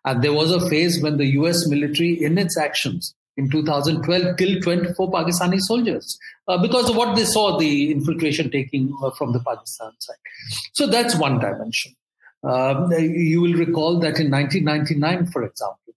And 0.05 0.23
there 0.23 0.33
was 0.33 0.51
a 0.51 0.69
phase 0.69 1.03
when 1.03 1.17
the 1.17 1.27
US 1.39 1.67
military, 1.69 2.23
in 2.23 2.37
its 2.39 2.59
actions 2.59 3.15
in 3.37 3.49
2012, 3.51 4.37
killed 4.37 4.63
24 4.63 5.11
Pakistani 5.11 5.59
soldiers 5.61 6.19
uh, 6.49 6.59
because 6.59 6.91
of 6.91 6.97
what 6.97 7.17
they 7.17 7.25
saw 7.25 7.59
the 7.59 7.91
infiltration 7.93 8.51
taking 8.51 8.95
uh, 9.03 9.11
from 9.11 9.33
the 9.33 9.41
Pakistan 9.41 9.93
side. 9.99 10.17
So 10.73 10.87
that's 10.87 11.17
one 11.17 11.39
dimension. 11.39 11.95
Um, 12.45 12.91
you 12.93 13.41
will 13.41 13.55
recall 13.55 14.01
that 14.01 14.19
in 14.19 14.31
1999, 14.31 15.31
for 15.31 15.45
example, 15.45 15.95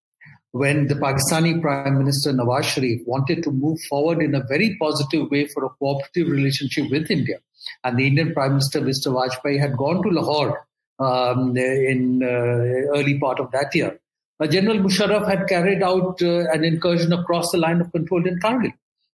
when 0.62 0.88
the 0.88 0.96
Pakistani 0.96 1.62
Prime 1.62 1.98
Minister 1.98 2.32
Nawaz 2.32 2.64
Sharif 2.64 3.02
wanted 3.06 3.44
to 3.44 3.52
move 3.52 3.78
forward 3.90 4.22
in 4.22 4.34
a 4.34 4.42
very 4.42 4.78
positive 4.80 5.30
way 5.30 5.48
for 5.48 5.66
a 5.66 5.70
cooperative 5.70 6.30
relationship 6.30 6.90
with 6.90 7.12
India, 7.12 7.40
and 7.84 8.00
the 8.00 8.08
Indian 8.08 8.34
Prime 8.34 8.52
Minister 8.52 8.80
Mr. 8.80 9.12
Vajpayee 9.18 9.60
had 9.60 9.76
gone 9.76 10.02
to 10.02 10.10
Lahore 10.10 10.66
um, 11.00 11.58
in 11.58 12.24
uh, 12.24 12.98
early 12.98 13.20
part 13.20 13.42
of 13.42 13.52
that 13.52 13.76
year. 13.76 14.00
General 14.50 14.78
Musharraf 14.78 15.28
had 15.28 15.46
carried 15.50 15.84
out 15.84 16.22
uh, 16.22 16.50
an 16.54 16.64
incursion 16.64 17.12
across 17.12 17.52
the 17.52 17.58
line 17.58 17.82
of 17.82 17.92
control 17.92 18.26
in 18.26 18.40
Kargil 18.40 18.72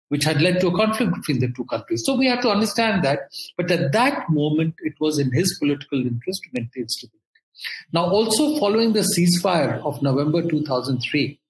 which 0.08 0.24
had 0.24 0.42
led 0.42 0.60
to 0.60 0.66
a 0.66 0.76
conflict 0.76 1.14
between 1.14 1.38
the 1.38 1.48
two 1.56 1.64
countries. 1.66 2.04
So 2.04 2.16
we 2.16 2.26
have 2.26 2.40
to 2.40 2.50
understand 2.50 3.04
that. 3.04 3.28
But 3.56 3.70
at 3.70 3.92
that 3.92 4.28
moment, 4.28 4.74
it 4.80 4.94
was 4.98 5.20
in 5.20 5.30
his 5.32 5.56
political 5.60 6.00
interest 6.00 6.42
to 6.42 6.48
maintain 6.52 6.88
stability. 6.88 7.19
Now, 7.92 8.08
also 8.08 8.58
following 8.58 8.92
the 8.92 9.06
ceasefire 9.16 9.84
of 9.84 10.02
November 10.02 10.48
2003, 10.48 11.40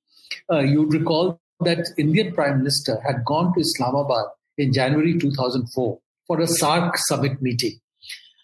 uh, 0.53 0.59
you 0.61 0.87
recall 0.87 1.41
that 1.61 1.87
Indian 1.99 2.33
Prime 2.33 2.59
Minister 2.59 3.01
had 3.07 3.25
gone 3.25 3.53
to 3.55 3.61
Islamabad 3.61 4.27
in 4.59 4.73
January 4.73 5.19
2004 5.19 5.99
for 6.27 6.41
a 6.41 6.47
SAARC 6.47 6.97
summit 6.97 7.41
meeting. 7.43 7.81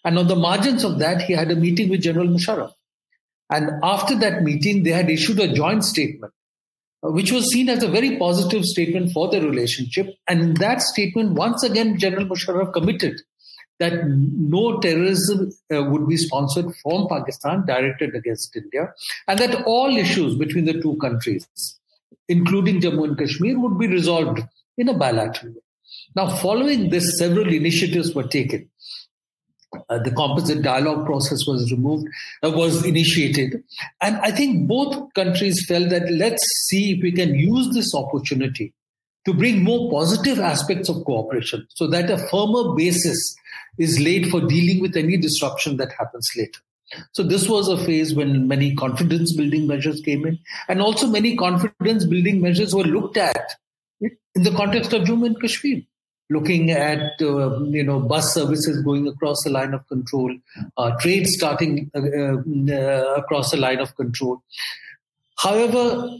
And 0.03 0.17
on 0.17 0.27
the 0.27 0.35
margins 0.35 0.83
of 0.83 0.99
that, 0.99 1.21
he 1.21 1.33
had 1.33 1.51
a 1.51 1.55
meeting 1.55 1.89
with 1.89 2.01
General 2.01 2.27
Musharraf. 2.27 2.71
And 3.49 3.71
after 3.83 4.15
that 4.19 4.43
meeting, 4.43 4.83
they 4.83 4.91
had 4.91 5.09
issued 5.09 5.39
a 5.39 5.53
joint 5.53 5.83
statement 5.83 6.33
uh, 7.03 7.11
which 7.11 7.31
was 7.31 7.45
seen 7.51 7.69
as 7.69 7.83
a 7.83 7.87
very 7.87 8.17
positive 8.17 8.63
statement 8.63 9.11
for 9.11 9.29
the 9.29 9.39
relationship. 9.39 10.15
And 10.27 10.41
in 10.41 10.53
that 10.55 10.81
statement, 10.81 11.33
once 11.33 11.63
again, 11.63 11.99
General 11.99 12.25
Musharraf 12.25 12.73
committed 12.73 13.21
that 13.79 14.07
no 14.07 14.79
terrorism 14.79 15.51
uh, 15.73 15.83
would 15.83 16.07
be 16.07 16.17
sponsored 16.17 16.73
from 16.81 17.07
Pakistan 17.07 17.65
directed 17.65 18.15
against 18.15 18.55
India, 18.55 18.93
and 19.27 19.39
that 19.39 19.63
all 19.65 19.95
issues 19.95 20.35
between 20.35 20.65
the 20.65 20.81
two 20.81 20.97
countries, 20.97 21.47
including 22.27 22.81
Jammu 22.81 23.03
and 23.03 23.17
Kashmir, 23.17 23.59
would 23.59 23.77
be 23.77 23.87
resolved 23.87 24.41
in 24.77 24.89
a 24.89 24.93
bilateral 24.93 25.53
way. 25.53 25.61
Now, 26.15 26.27
following 26.27 26.89
this, 26.89 27.17
several 27.17 27.53
initiatives 27.53 28.15
were 28.15 28.27
taken. 28.27 28.69
Uh, 29.89 29.99
the 29.99 30.11
composite 30.11 30.61
dialogue 30.61 31.05
process 31.05 31.45
was 31.45 31.71
removed, 31.71 32.07
uh, 32.41 32.49
was 32.49 32.85
initiated. 32.85 33.63
And 34.01 34.15
I 34.17 34.31
think 34.31 34.67
both 34.67 35.13
countries 35.13 35.65
felt 35.67 35.89
that 35.89 36.09
let's 36.09 36.41
see 36.67 36.93
if 36.93 37.03
we 37.03 37.11
can 37.11 37.35
use 37.35 37.73
this 37.73 37.93
opportunity 37.93 38.73
to 39.25 39.33
bring 39.33 39.63
more 39.63 39.91
positive 39.91 40.39
aspects 40.39 40.87
of 40.87 41.03
cooperation 41.03 41.67
so 41.75 41.85
that 41.87 42.09
a 42.09 42.17
firmer 42.17 42.73
basis 42.75 43.35
is 43.77 43.99
late 43.99 44.27
for 44.27 44.41
dealing 44.41 44.81
with 44.81 44.95
any 44.95 45.17
disruption 45.17 45.77
that 45.77 45.91
happens 45.97 46.29
later. 46.35 46.59
So 47.11 47.23
this 47.23 47.49
was 47.49 47.67
a 47.67 47.77
phase 47.77 48.13
when 48.13 48.47
many 48.47 48.73
confidence 48.75 49.35
building 49.35 49.67
measures 49.67 50.01
came 50.01 50.25
in, 50.25 50.39
and 50.69 50.81
also 50.81 51.07
many 51.07 51.35
confidence 51.35 52.05
building 52.05 52.41
measures 52.41 52.73
were 52.73 52.83
looked 52.83 53.17
at 53.17 53.55
in 53.99 54.43
the 54.43 54.51
context 54.51 54.93
of 54.93 55.03
Jammu 55.03 55.25
and 55.25 55.41
Kashmir 55.41 55.81
looking 56.29 56.71
at 56.71 57.21
uh, 57.21 57.59
you 57.63 57.83
know 57.83 57.99
bus 57.99 58.33
services 58.33 58.81
going 58.83 59.07
across 59.07 59.43
the 59.43 59.49
line 59.49 59.73
of 59.73 59.87
control, 59.87 60.35
uh, 60.77 60.91
trade 60.99 61.27
starting 61.27 61.89
uh, 61.95 61.99
uh, 61.99 63.13
across 63.15 63.51
the 63.51 63.57
line 63.57 63.79
of 63.79 63.95
control. 63.95 64.41
However, 65.39 66.17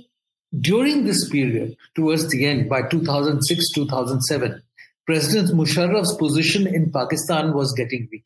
during 0.61 1.05
this 1.05 1.29
period, 1.29 1.75
towards 1.95 2.29
the 2.29 2.45
end, 2.45 2.69
by 2.69 2.83
2006 2.83 3.71
2007, 3.73 4.61
President 5.07 5.57
Musharraf's 5.57 6.15
position 6.17 6.67
in 6.67 6.91
Pakistan 6.91 7.53
was 7.53 7.73
getting 7.73 8.07
weak. 8.11 8.25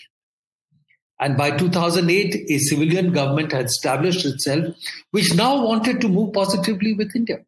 And 1.20 1.38
by 1.38 1.56
2008, 1.56 2.50
a 2.50 2.58
civilian 2.58 3.14
government 3.14 3.52
had 3.52 3.66
established 3.66 4.26
itself, 4.26 4.76
which 5.12 5.36
now 5.36 5.64
wanted 5.64 6.02
to 6.02 6.10
move 6.10 6.34
positively 6.34 6.94
with 6.94 7.16
India. 7.16 7.46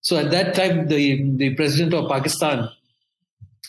So 0.00 0.16
at 0.16 0.30
that 0.30 0.54
time, 0.54 0.88
the, 0.88 1.36
the 1.36 1.54
president 1.54 1.92
of 1.92 2.08
Pakistan, 2.08 2.70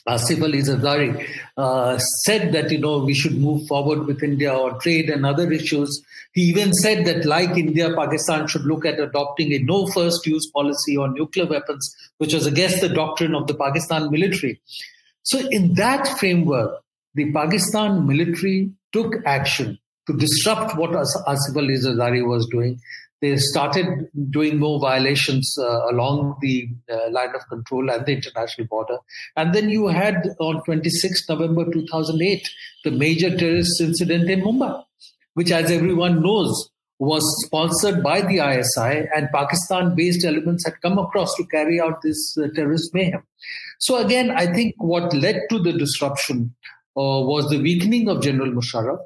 Asif 0.07 0.41
Ali 0.41 0.59
Zardari 0.59 1.27
uh, 1.57 1.97
said 2.25 2.53
that 2.53 2.71
you 2.71 2.79
know 2.79 2.99
we 2.99 3.13
should 3.13 3.37
move 3.37 3.67
forward 3.67 4.05
with 4.05 4.23
India 4.23 4.53
on 4.53 4.79
trade 4.79 5.09
and 5.09 5.25
other 5.25 5.51
issues. 5.51 6.01
He 6.33 6.43
even 6.43 6.73
said 6.73 7.05
that, 7.05 7.25
like 7.25 7.57
India, 7.57 7.93
Pakistan 7.95 8.47
should 8.47 8.63
look 8.63 8.85
at 8.85 8.99
adopting 8.99 9.51
a 9.53 9.59
no 9.59 9.87
first 9.87 10.25
use 10.25 10.49
policy 10.51 10.95
on 10.97 11.13
nuclear 11.13 11.45
weapons, 11.45 11.93
which 12.19 12.33
was 12.33 12.45
against 12.45 12.79
the 12.81 12.89
doctrine 12.89 13.35
of 13.35 13.47
the 13.47 13.55
Pakistan 13.55 14.09
military. 14.09 14.61
So, 15.23 15.39
in 15.49 15.73
that 15.73 16.07
framework, 16.19 16.81
the 17.15 17.31
Pakistan 17.33 18.07
military 18.07 18.71
took 18.93 19.13
action 19.25 19.77
to 20.07 20.15
disrupt 20.15 20.77
what 20.77 20.91
Asif 20.91 21.55
Ali 21.55 21.75
Zardari 21.75 22.25
was 22.25 22.47
doing. 22.47 22.79
They 23.21 23.37
started 23.37 24.07
doing 24.29 24.59
more 24.59 24.79
violations 24.79 25.55
uh, 25.59 25.91
along 25.91 26.37
the 26.41 26.69
uh, 26.91 27.09
line 27.11 27.33
of 27.33 27.47
control 27.49 27.89
and 27.89 28.05
the 28.05 28.13
international 28.13 28.67
border. 28.67 28.97
And 29.35 29.55
then 29.55 29.69
you 29.69 29.87
had 29.87 30.35
on 30.39 30.63
26 30.65 31.27
November 31.27 31.71
2008 31.71 32.47
the 32.83 32.91
major 32.91 33.35
terrorist 33.35 33.81
incident 33.81 34.29
in 34.29 34.41
Mumbai, 34.41 34.83
which, 35.33 35.51
as 35.51 35.71
everyone 35.71 36.21
knows, 36.21 36.69
was 36.99 37.23
sponsored 37.45 38.01
by 38.01 38.21
the 38.21 38.39
ISI, 38.39 39.07
and 39.15 39.29
Pakistan 39.31 39.95
based 39.95 40.25
elements 40.25 40.65
had 40.65 40.81
come 40.81 40.97
across 40.97 41.35
to 41.35 41.45
carry 41.45 41.79
out 41.79 42.01
this 42.01 42.35
uh, 42.37 42.47
terrorist 42.55 42.93
mayhem. 42.93 43.23
So, 43.79 44.03
again, 44.03 44.31
I 44.31 44.51
think 44.51 44.75
what 44.77 45.13
led 45.13 45.41
to 45.49 45.59
the 45.59 45.73
disruption 45.73 46.55
uh, 46.95 47.21
was 47.21 47.49
the 47.49 47.61
weakening 47.61 48.09
of 48.09 48.23
General 48.23 48.51
Musharraf, 48.51 48.97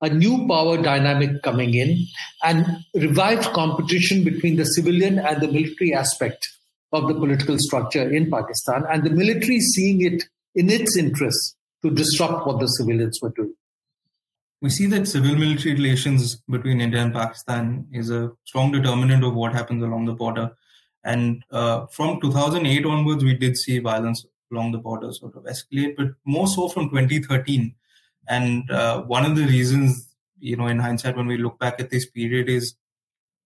a 0.00 0.08
new 0.08 0.46
power 0.46 0.80
dynamic 0.80 1.42
coming 1.42 1.74
in, 1.74 2.06
and 2.44 2.84
revived 2.94 3.44
competition 3.52 4.24
between 4.24 4.56
the 4.56 4.64
civilian 4.64 5.18
and 5.18 5.40
the 5.40 5.48
military 5.48 5.94
aspect 5.94 6.48
of 6.92 7.08
the 7.08 7.14
political 7.14 7.56
structure 7.58 8.10
in 8.10 8.30
Pakistan, 8.30 8.84
and 8.90 9.04
the 9.04 9.10
military 9.10 9.60
seeing 9.60 10.00
it 10.00 10.24
in 10.54 10.70
its 10.70 10.96
interest 10.96 11.56
to 11.82 11.90
disrupt 11.90 12.46
what 12.46 12.60
the 12.60 12.66
civilians 12.66 13.18
were 13.22 13.32
doing 13.36 13.54
we 14.60 14.70
see 14.70 14.86
that 14.86 15.06
civil 15.06 15.36
military 15.36 15.74
relations 15.74 16.36
between 16.50 16.80
India 16.80 17.00
and 17.00 17.14
Pakistan 17.14 17.86
is 17.92 18.10
a 18.10 18.32
strong 18.44 18.72
determinant 18.72 19.24
of 19.24 19.34
what 19.34 19.52
happens 19.52 19.82
along 19.82 20.06
the 20.06 20.12
border. 20.12 20.50
And 21.04 21.44
uh, 21.52 21.86
from 21.86 22.20
2008 22.20 22.84
onwards, 22.84 23.22
we 23.22 23.34
did 23.34 23.56
see 23.56 23.78
violence 23.78 24.26
along 24.50 24.72
the 24.72 24.78
border 24.78 25.12
sort 25.12 25.36
of 25.36 25.44
escalate, 25.44 25.96
but 25.96 26.08
more 26.24 26.48
so 26.48 26.68
from 26.68 26.90
2013. 26.90 27.74
And 28.28 28.70
uh, 28.70 29.02
one 29.02 29.24
of 29.24 29.36
the 29.36 29.44
reasons, 29.44 30.14
you 30.38 30.56
know, 30.56 30.66
in 30.66 30.78
hindsight, 30.78 31.16
when 31.16 31.26
we 31.26 31.38
look 31.38 31.58
back 31.58 31.80
at 31.80 31.90
this 31.90 32.06
period, 32.06 32.48
is 32.48 32.74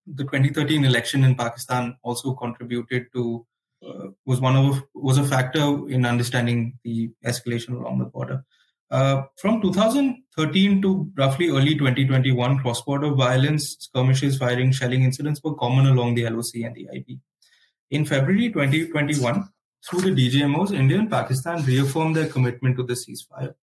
the 0.07 0.25
2013 0.25 0.85
election 0.85 1.25
in 1.25 1.37
Pakistan 1.37 1.97
also 2.03 2.35
contributed 2.35 3.07
to 3.13 3.47
uh, 3.87 4.09
was 4.27 4.41
one 4.41 4.57
of 4.57 4.83
was 4.95 5.19
a 5.19 5.25
factor 5.25 5.89
in 5.89 6.07
understanding 6.07 6.79
the 6.85 7.11
escalation 7.25 7.71
along 7.81 7.99
the 7.99 8.05
border. 8.05 8.45
Uh, 8.91 9.23
from 9.37 9.61
2013 9.63 10.83
to 10.83 11.11
roughly 11.17 11.49
early 11.49 11.75
2021, 11.75 12.59
cross-border 12.59 13.11
violence, 13.11 13.77
skirmishes, 13.81 14.37
firing, 14.37 14.71
shelling 14.71 15.03
incidents 15.03 15.41
were 15.43 15.55
common 15.55 15.87
along 15.87 16.15
the 16.15 16.29
LOC 16.29 16.57
and 16.57 16.75
the 16.75 16.87
IB. 16.95 17.19
In 17.91 18.05
February 18.05 18.53
2021, 18.53 19.49
through 19.89 20.01
the 20.03 20.11
DGMOs, 20.11 20.73
India 20.73 20.99
and 20.99 21.11
Pakistan 21.11 21.65
reaffirmed 21.65 22.15
their 22.15 22.29
commitment 22.29 22.77
to 22.77 22.83
the 22.83 22.93
ceasefire. 22.93 23.55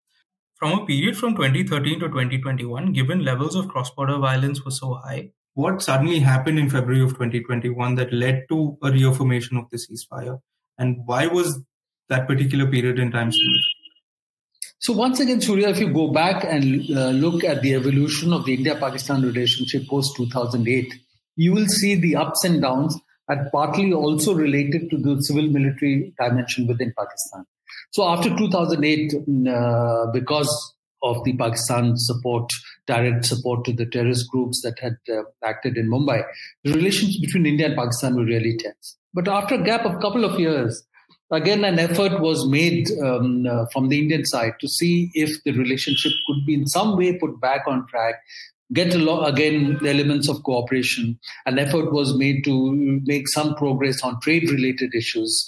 From 0.59 0.77
a 0.77 0.85
period 0.85 1.15
from 1.15 1.35
2013 1.35 2.01
to 2.01 2.07
2021, 2.09 2.91
given 2.91 3.23
levels 3.23 3.55
of 3.55 3.69
cross-border 3.69 4.17
violence 4.17 4.65
were 4.65 4.71
so 4.71 4.95
high, 4.95 5.31
what 5.53 5.81
suddenly 5.81 6.19
happened 6.19 6.59
in 6.59 6.69
February 6.69 7.01
of 7.01 7.11
2021 7.11 7.95
that 7.95 8.11
led 8.11 8.43
to 8.49 8.77
a 8.83 8.91
reaffirmation 8.91 9.55
of 9.55 9.69
the 9.69 9.77
ceasefire? 9.77 10.41
And 10.77 10.97
why 11.05 11.27
was 11.27 11.61
that 12.09 12.27
particular 12.27 12.69
period 12.69 12.99
in 12.99 13.09
time 13.09 13.31
significant? 13.31 13.63
So 14.79 14.91
once 14.91 15.21
again, 15.21 15.39
Surya, 15.39 15.69
if 15.69 15.79
you 15.79 15.93
go 15.93 16.09
back 16.11 16.43
and 16.43 16.89
uh, 16.91 17.11
look 17.11 17.45
at 17.45 17.61
the 17.61 17.75
evolution 17.75 18.33
of 18.33 18.43
the 18.43 18.55
India-Pakistan 18.55 19.21
relationship 19.21 19.87
post 19.87 20.17
2008, 20.17 20.93
you 21.37 21.53
will 21.53 21.67
see 21.67 21.95
the 21.95 22.17
ups 22.17 22.43
and 22.43 22.61
downs 22.61 22.99
and 23.29 23.49
partly 23.53 23.93
also 23.93 24.33
related 24.33 24.89
to 24.89 24.97
the 24.97 25.21
civil-military 25.21 26.13
dimension 26.19 26.67
within 26.67 26.93
Pakistan. 26.97 27.45
So 27.91 28.07
after 28.07 28.35
2008, 28.35 29.13
mm, 29.27 29.47
uh, 29.47 30.11
because 30.11 30.73
of 31.01 31.23
the 31.23 31.35
Pakistan 31.37 31.93
support, 31.95 32.51
direct 32.85 33.25
support 33.25 33.63
to 33.65 33.73
the 33.73 33.85
terrorist 33.85 34.29
groups 34.29 34.61
that 34.63 34.77
had 34.79 34.97
uh, 35.09 35.23
acted 35.43 35.77
in 35.77 35.89
Mumbai, 35.89 36.23
the 36.63 36.73
relations 36.73 37.17
between 37.19 37.45
India 37.45 37.67
and 37.67 37.75
Pakistan 37.75 38.15
were 38.15 38.25
really 38.25 38.57
tense. 38.57 38.97
But 39.13 39.27
after 39.27 39.55
a 39.55 39.63
gap 39.63 39.85
of 39.85 39.95
a 39.95 39.99
couple 39.99 40.25
of 40.25 40.39
years, 40.39 40.83
again 41.31 41.63
an 41.63 41.79
effort 41.79 42.19
was 42.19 42.47
made 42.47 42.89
um, 43.01 43.45
uh, 43.45 43.65
from 43.71 43.89
the 43.89 43.99
indian 43.99 44.25
side 44.25 44.53
to 44.59 44.67
see 44.67 45.11
if 45.13 45.43
the 45.43 45.51
relationship 45.51 46.11
could 46.27 46.45
be 46.45 46.53
in 46.53 46.65
some 46.67 46.97
way 46.97 47.17
put 47.17 47.39
back 47.39 47.67
on 47.67 47.85
track 47.87 48.15
get 48.73 48.93
a 48.93 48.97
lot 48.97 49.27
again 49.27 49.79
elements 49.85 50.27
of 50.27 50.41
cooperation 50.43 51.19
an 51.45 51.59
effort 51.59 51.91
was 51.91 52.17
made 52.17 52.43
to 52.43 52.73
make 53.05 53.27
some 53.27 53.53
progress 53.55 54.01
on 54.03 54.19
trade 54.21 54.49
related 54.49 54.93
issues 54.95 55.45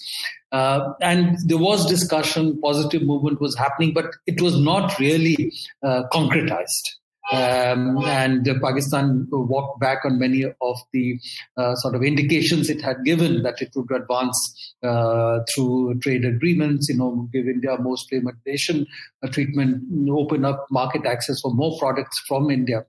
uh, 0.52 0.94
and 1.02 1.38
there 1.46 1.58
was 1.58 1.86
discussion 1.86 2.60
positive 2.62 3.02
movement 3.02 3.40
was 3.42 3.58
happening 3.58 3.94
but 3.94 4.06
it 4.28 4.42
was 4.42 4.60
not 4.60 4.98
really 5.00 5.52
uh, 5.84 6.04
concretized 6.12 6.96
um, 7.32 8.04
and 8.04 8.48
uh, 8.48 8.56
Pakistan 8.62 9.26
walked 9.32 9.80
back 9.80 10.00
on 10.04 10.20
many 10.20 10.44
of 10.44 10.78
the 10.92 11.18
uh, 11.56 11.76
sort 11.76 11.96
of 11.96 12.04
indications 12.04 12.70
it 12.70 12.82
had 12.82 12.98
given 13.06 13.44
that 13.44 13.62
it 13.62 13.70
would 13.76 13.90
advance 13.92 14.76
uh, 14.84 15.40
through 15.54 15.98
trade 16.00 16.26
agreements, 16.26 16.90
you 16.90 16.98
know, 16.98 17.30
give 17.32 17.48
India 17.48 17.78
most 17.80 18.10
favored 18.10 18.38
nation 18.46 18.86
treatment, 19.32 19.82
open 20.10 20.44
up 20.44 20.66
market 20.72 21.06
access 21.06 21.40
for 21.42 21.54
more 21.54 21.78
products 21.80 22.20
from 22.28 22.52
India. 22.52 22.86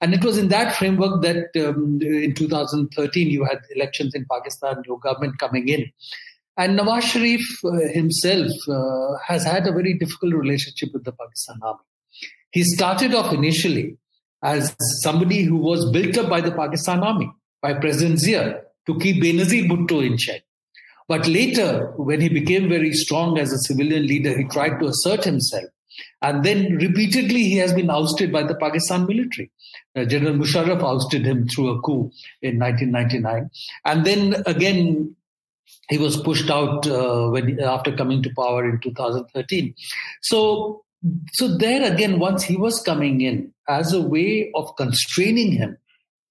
And 0.00 0.12
it 0.12 0.24
was 0.24 0.38
in 0.38 0.48
that 0.48 0.74
framework 0.74 1.22
that 1.22 1.50
um, 1.64 2.00
in 2.02 2.34
2013 2.34 3.30
you 3.30 3.44
had 3.44 3.60
elections 3.76 4.14
in 4.14 4.26
Pakistan, 4.28 4.82
your 4.86 4.98
government 4.98 5.38
coming 5.38 5.68
in. 5.68 5.92
And 6.56 6.78
Nawaz 6.78 7.02
Sharif 7.02 7.42
uh, 7.64 7.72
himself 7.92 8.50
uh, 8.68 9.16
has 9.26 9.44
had 9.44 9.66
a 9.66 9.72
very 9.72 9.94
difficult 9.98 10.34
relationship 10.34 10.90
with 10.92 11.04
the 11.04 11.12
Pakistan 11.12 11.58
army. 11.62 11.80
He 12.52 12.62
started 12.62 13.14
off 13.14 13.32
initially 13.32 13.96
as 14.42 14.76
somebody 15.02 15.42
who 15.42 15.56
was 15.56 15.90
built 15.90 16.16
up 16.16 16.28
by 16.28 16.40
the 16.40 16.52
Pakistan 16.52 17.02
army, 17.02 17.30
by 17.60 17.74
President 17.74 18.20
Zia, 18.20 18.60
to 18.86 18.98
keep 18.98 19.22
Benazir 19.22 19.66
Bhutto 19.68 20.06
in 20.06 20.16
check. 20.16 20.42
But 21.08 21.26
later, 21.26 21.92
when 21.96 22.20
he 22.20 22.28
became 22.28 22.68
very 22.68 22.92
strong 22.92 23.38
as 23.38 23.52
a 23.52 23.58
civilian 23.58 24.06
leader, 24.06 24.36
he 24.36 24.44
tried 24.44 24.78
to 24.78 24.86
assert 24.86 25.24
himself. 25.24 25.64
And 26.22 26.44
then 26.44 26.76
repeatedly, 26.76 27.42
he 27.42 27.56
has 27.56 27.72
been 27.72 27.90
ousted 27.90 28.32
by 28.32 28.42
the 28.42 28.54
Pakistan 28.54 29.06
military. 29.06 29.50
Uh, 29.96 30.04
General 30.04 30.34
Musharraf 30.34 30.82
ousted 30.82 31.24
him 31.24 31.46
through 31.48 31.68
a 31.70 31.80
coup 31.82 32.10
in 32.42 32.58
1999. 32.58 33.50
And 33.84 34.04
then 34.04 34.42
again, 34.46 35.14
he 35.88 35.98
was 35.98 36.16
pushed 36.16 36.50
out 36.50 36.86
uh, 36.86 37.28
when 37.28 37.60
after 37.60 37.94
coming 37.94 38.22
to 38.22 38.30
power 38.34 38.68
in 38.68 38.80
2013. 38.80 39.74
So 40.22 40.84
so 41.32 41.48
there 41.48 41.92
again, 41.92 42.18
once 42.18 42.42
he 42.42 42.56
was 42.56 42.82
coming 42.82 43.20
in 43.20 43.52
as 43.68 43.92
a 43.92 44.00
way 44.00 44.50
of 44.54 44.74
constraining 44.76 45.52
him 45.52 45.76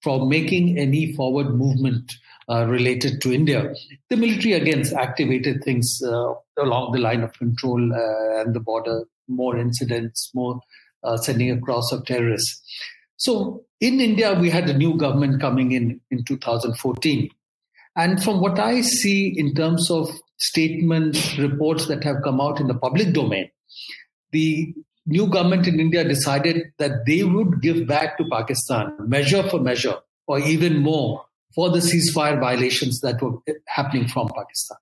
from 0.02 0.28
making 0.28 0.78
any 0.78 1.14
forward 1.14 1.56
movement 1.56 2.14
uh, 2.50 2.66
related 2.66 3.22
to 3.22 3.32
India, 3.32 3.74
the 4.10 4.18
military 4.18 4.54
again 4.54 4.84
activated 4.98 5.64
things 5.64 6.02
uh, 6.06 6.34
along 6.58 6.92
the 6.92 7.00
line 7.00 7.22
of 7.22 7.34
control 7.34 7.94
uh, 7.94 8.42
and 8.42 8.54
the 8.54 8.60
border, 8.60 9.04
more 9.28 9.58
incidents, 9.58 10.32
more 10.34 10.60
uh, 11.04 11.18
sending 11.18 11.52
across 11.52 11.92
of 11.92 12.06
terrorists. 12.06 12.62
So 13.18 13.64
in 13.80 14.00
India, 14.02 14.34
we 14.34 14.50
had 14.50 14.70
a 14.70 14.78
new 14.78 14.98
government 14.98 15.40
coming 15.40 15.72
in 15.72 16.02
in 16.10 16.26
2014. 16.26 17.30
And 17.96 18.24
from 18.24 18.42
what 18.42 18.60
I 18.60 18.82
see 18.82 19.34
in 19.38 19.54
terms 19.54 19.90
of 19.92 20.10
statements, 20.38 21.38
reports 21.38 21.88
that 21.88 22.04
have 22.04 22.18
come 22.24 22.42
out 22.42 22.60
in 22.60 22.68
the 22.68 22.74
public 22.74 23.14
domain, 23.14 23.50
the 24.32 24.74
new 25.06 25.28
government 25.28 25.68
in 25.68 25.80
India 25.80 26.04
decided 26.04 26.72
that 26.80 27.06
they 27.06 27.24
would 27.24 27.62
give 27.62 27.86
back 27.88 28.18
to 28.18 28.26
Pakistan 28.32 28.96
measure 29.00 29.44
for 29.44 29.60
measure, 29.60 29.98
or 30.28 30.40
even 30.40 30.80
more, 30.80 31.26
for 31.54 31.70
the 31.70 31.80
ceasefire 31.80 32.40
violations 32.40 33.00
that 33.02 33.22
were 33.22 33.38
happening 33.68 34.08
from 34.08 34.30
Pakistan. 34.30 34.78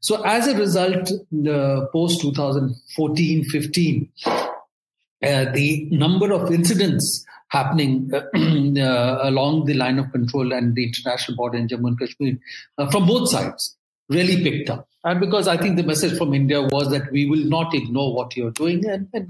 So, 0.00 0.22
as 0.22 0.46
a 0.46 0.56
result, 0.56 1.10
the 1.30 1.88
post 1.92 2.20
2014 2.20 3.44
15, 3.44 4.08
uh, 4.26 5.44
the 5.52 5.88
number 5.90 6.32
of 6.32 6.52
incidents 6.52 7.24
happening 7.52 8.10
uh, 8.14 8.20
uh, 8.34 9.18
along 9.28 9.66
the 9.66 9.74
line 9.74 9.98
of 9.98 10.10
control 10.10 10.52
and 10.52 10.74
the 10.74 10.84
international 10.84 11.36
border 11.36 11.58
in 11.58 11.68
Jammu 11.68 11.88
and 11.88 11.98
Kashmir 11.98 12.38
uh, 12.78 12.90
from 12.90 13.06
both 13.06 13.30
sides 13.30 13.76
really 14.08 14.42
picked 14.42 14.70
up. 14.70 14.88
And 15.04 15.20
because 15.20 15.48
I 15.48 15.56
think 15.58 15.76
the 15.76 15.82
message 15.82 16.16
from 16.16 16.32
India 16.32 16.62
was 16.62 16.90
that 16.90 17.12
we 17.12 17.26
will 17.28 17.44
not 17.44 17.74
ignore 17.74 18.14
what 18.14 18.36
you're 18.36 18.52
doing 18.52 18.86
and, 18.86 19.06
and 19.12 19.28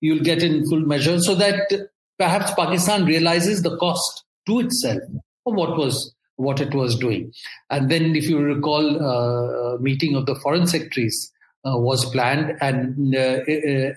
you'll 0.00 0.22
get 0.22 0.42
in 0.42 0.64
full 0.68 0.80
measure 0.80 1.18
so 1.18 1.34
that 1.34 1.72
perhaps 2.18 2.52
Pakistan 2.54 3.06
realizes 3.06 3.62
the 3.62 3.76
cost 3.78 4.24
to 4.46 4.60
itself 4.60 5.02
of 5.46 5.54
what 5.54 5.76
was 5.76 6.14
what 6.36 6.60
it 6.60 6.74
was 6.74 6.96
doing. 6.96 7.32
And 7.70 7.90
then, 7.90 8.16
if 8.16 8.28
you 8.28 8.38
recall, 8.40 8.96
a 9.00 9.78
meeting 9.78 10.16
of 10.16 10.26
the 10.26 10.34
foreign 10.34 10.66
secretaries 10.66 11.32
uh, 11.64 11.78
was 11.78 12.04
planned, 12.10 12.56
and 12.60 13.14
uh, 13.14 13.38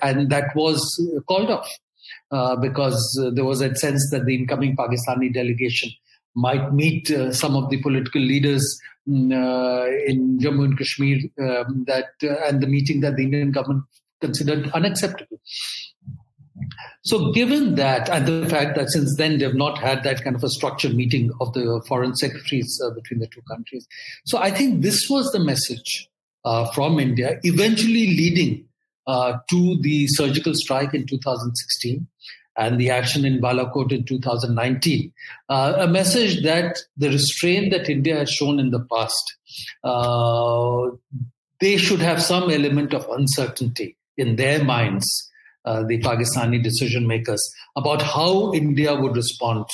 and 0.03 0.29
that 0.29 0.55
was 0.55 0.79
called 1.27 1.49
off 1.49 1.67
because 2.61 3.31
there 3.33 3.45
was 3.45 3.61
a 3.61 3.75
sense 3.75 4.09
that 4.11 4.25
the 4.25 4.35
incoming 4.35 4.75
Pakistani 4.75 5.33
delegation 5.33 5.89
might 6.37 6.71
meet 6.71 7.09
uh, 7.09 7.33
some 7.33 7.55
of 7.55 7.69
the 7.69 7.81
political 7.81 8.21
leaders 8.21 8.79
mm, 9.09 9.33
uh, 9.33 9.87
in 10.05 10.37
Jammu 10.37 10.65
and 10.65 10.77
Kashmir 10.77 11.17
um, 11.39 11.83
that 11.87 12.09
uh, 12.23 12.47
and 12.47 12.61
the 12.61 12.67
meeting 12.67 13.01
that 13.01 13.15
the 13.15 13.23
Indian 13.23 13.51
government 13.51 13.83
considered 14.21 14.69
unacceptable. 14.71 15.39
So, 17.03 17.31
given 17.31 17.75
that, 17.75 18.09
and 18.09 18.27
the 18.27 18.47
fact 18.49 18.75
that 18.75 18.89
since 18.89 19.15
then 19.17 19.39
they've 19.39 19.55
not 19.55 19.79
had 19.79 20.03
that 20.03 20.23
kind 20.23 20.35
of 20.35 20.43
a 20.43 20.49
structured 20.49 20.95
meeting 20.95 21.31
of 21.41 21.53
the 21.53 21.81
foreign 21.87 22.15
secretaries 22.15 22.79
uh, 22.85 22.91
between 22.91 23.19
the 23.19 23.27
two 23.27 23.41
countries, 23.49 23.87
so 24.25 24.37
I 24.37 24.51
think 24.51 24.83
this 24.83 25.09
was 25.09 25.31
the 25.31 25.39
message 25.39 26.07
uh, 26.45 26.69
from 26.71 26.99
India, 26.99 27.39
eventually 27.43 28.07
leading 28.07 28.67
uh, 29.07 29.37
to 29.49 29.77
the 29.81 30.07
surgical 30.07 30.53
strike 30.53 30.93
in 30.93 31.05
2016 31.05 32.07
and 32.57 32.79
the 32.79 32.89
action 32.89 33.23
in 33.23 33.39
Balakot 33.39 33.91
in 33.91 34.03
2019. 34.03 35.13
Uh, 35.47 35.73
a 35.77 35.87
message 35.87 36.43
that 36.43 36.77
the 36.97 37.09
restraint 37.09 37.71
that 37.71 37.89
India 37.89 38.17
has 38.17 38.29
shown 38.31 38.59
in 38.59 38.71
the 38.71 38.83
past, 38.91 39.37
uh, 39.83 40.89
they 41.59 41.77
should 41.77 41.99
have 41.99 42.21
some 42.21 42.49
element 42.49 42.93
of 42.93 43.07
uncertainty 43.09 43.95
in 44.17 44.35
their 44.35 44.63
minds 44.63 45.05
uh, 45.65 45.83
the 45.83 45.99
Pakistani 45.99 46.63
decision 46.63 47.07
makers 47.07 47.41
about 47.75 48.01
how 48.01 48.53
India 48.53 48.95
would 48.95 49.15
respond 49.15 49.65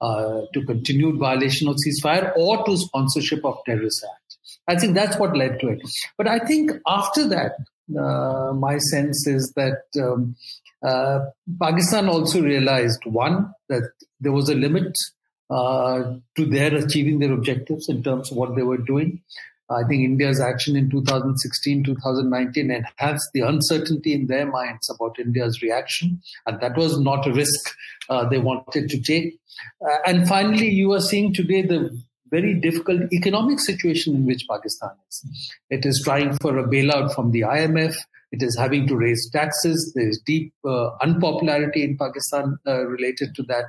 uh, 0.00 0.42
to 0.54 0.64
continued 0.64 1.18
violation 1.18 1.68
of 1.68 1.76
ceasefire 1.84 2.32
or 2.36 2.64
to 2.64 2.76
sponsorship 2.76 3.44
of 3.44 3.56
terrorist 3.66 4.04
acts. 4.14 4.58
I 4.68 4.76
think 4.76 4.94
that's 4.94 5.18
what 5.18 5.36
led 5.36 5.58
to 5.60 5.68
it. 5.68 5.80
But 6.16 6.28
I 6.28 6.38
think 6.38 6.70
after 6.86 7.26
that, 7.28 7.52
my 7.94 8.78
sense 8.78 9.26
is 9.26 9.52
that 9.56 9.82
um, 10.00 10.36
uh, 10.82 11.20
Pakistan 11.60 12.08
also 12.08 12.42
realized 12.42 13.04
one 13.04 13.52
that 13.68 13.90
there 14.20 14.32
was 14.32 14.48
a 14.48 14.54
limit 14.54 14.94
uh, 15.50 16.14
to 16.36 16.46
their 16.46 16.74
achieving 16.74 17.18
their 17.18 17.32
objectives 17.32 17.88
in 17.88 18.02
terms 18.02 18.30
of 18.30 18.36
what 18.36 18.56
they 18.56 18.62
were 18.62 18.78
doing. 18.78 19.20
I 19.70 19.84
think 19.84 20.02
India's 20.02 20.40
action 20.40 20.76
in 20.76 20.90
2016, 20.90 21.84
2019 21.84 22.70
enhanced 22.70 23.30
the 23.32 23.40
uncertainty 23.40 24.12
in 24.12 24.26
their 24.26 24.46
minds 24.46 24.90
about 24.90 25.18
India's 25.18 25.62
reaction. 25.62 26.20
And 26.46 26.60
that 26.60 26.76
was 26.76 27.00
not 27.00 27.26
a 27.26 27.32
risk 27.32 27.74
uh, 28.08 28.28
they 28.28 28.38
wanted 28.38 28.90
to 28.90 29.00
take. 29.00 29.38
Uh, 29.80 29.98
and 30.06 30.28
finally, 30.28 30.68
you 30.68 30.92
are 30.92 31.00
seeing 31.00 31.32
today 31.32 31.62
the 31.62 31.98
very 32.32 32.54
difficult 32.54 33.12
economic 33.12 33.60
situation 33.60 34.14
in 34.16 34.26
which 34.26 34.46
Pakistan 34.48 34.90
is. 35.08 35.24
It 35.70 35.84
is 35.84 36.00
trying 36.02 36.36
for 36.38 36.58
a 36.58 36.66
bailout 36.66 37.14
from 37.14 37.30
the 37.30 37.42
IMF. 37.42 37.94
It 38.32 38.42
is 38.42 38.56
having 38.58 38.86
to 38.88 38.96
raise 38.96 39.28
taxes. 39.30 39.92
There 39.94 40.08
is 40.08 40.18
deep 40.24 40.54
uh, 40.66 40.92
unpopularity 41.02 41.82
in 41.84 41.98
Pakistan 41.98 42.58
uh, 42.66 42.86
related 42.86 43.34
to 43.36 43.42
that. 43.42 43.66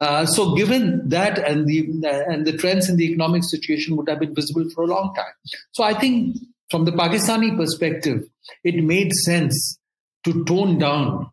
Uh, 0.00 0.24
so, 0.24 0.54
given 0.54 1.06
that 1.10 1.38
and 1.38 1.66
the 1.66 1.80
and 2.26 2.46
the 2.46 2.56
trends 2.56 2.88
in 2.88 2.96
the 2.96 3.04
economic 3.04 3.44
situation 3.44 3.96
would 3.96 4.08
have 4.08 4.20
been 4.20 4.34
visible 4.34 4.64
for 4.74 4.84
a 4.84 4.86
long 4.86 5.14
time. 5.14 5.34
So, 5.72 5.84
I 5.84 5.92
think 5.92 6.38
from 6.70 6.86
the 6.86 6.92
Pakistani 6.92 7.54
perspective, 7.54 8.22
it 8.64 8.82
made 8.82 9.12
sense 9.26 9.78
to 10.24 10.44
tone 10.44 10.78
down 10.78 11.30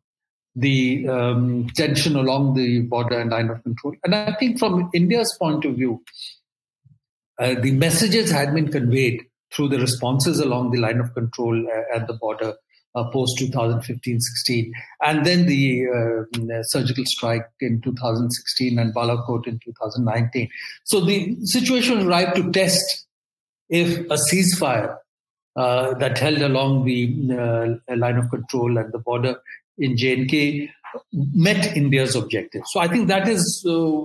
the 0.57 1.07
um, 1.07 1.67
tension 1.75 2.15
along 2.15 2.55
the 2.55 2.81
border 2.81 3.19
and 3.19 3.29
line 3.29 3.49
of 3.49 3.63
control. 3.63 3.95
And 4.03 4.15
I 4.15 4.33
think 4.33 4.57
from 4.57 4.89
India's 4.93 5.33
point 5.39 5.65
of 5.65 5.75
view, 5.75 6.01
uh, 7.39 7.55
the 7.61 7.71
messages 7.71 8.31
had 8.31 8.53
been 8.53 8.71
conveyed 8.71 9.21
through 9.53 9.69
the 9.69 9.79
responses 9.79 10.39
along 10.39 10.71
the 10.71 10.79
line 10.79 10.99
of 10.99 11.13
control 11.13 11.65
uh, 11.67 11.95
at 11.95 12.07
the 12.07 12.13
border 12.13 12.53
uh, 12.95 13.03
post 13.11 13.37
2015-16, 13.39 14.71
and 15.03 15.25
then 15.25 15.45
the 15.45 16.63
surgical 16.63 17.05
strike 17.05 17.45
in 17.61 17.79
2016 17.81 18.79
and 18.79 18.93
Balakot 18.93 19.45
in 19.45 19.59
2019. 19.63 20.49
So 20.83 21.01
the 21.01 21.37
situation 21.43 22.07
ripe 22.07 22.33
to 22.35 22.51
test 22.51 23.05
if 23.69 23.99
a 23.99 24.17
ceasefire 24.31 24.97
uh, 25.57 25.93
that 25.95 26.17
held 26.17 26.37
along 26.37 26.85
the 26.85 27.79
uh, 27.89 27.95
line 27.95 28.17
of 28.17 28.29
control 28.29 28.77
at 28.79 28.91
the 28.91 28.99
border 28.99 29.41
in 29.77 29.95
JNK 29.95 30.69
met 31.13 31.75
India's 31.75 32.15
objective. 32.15 32.63
So 32.67 32.79
I 32.79 32.87
think 32.87 33.07
that 33.07 33.27
is, 33.27 33.65
uh, 33.67 34.01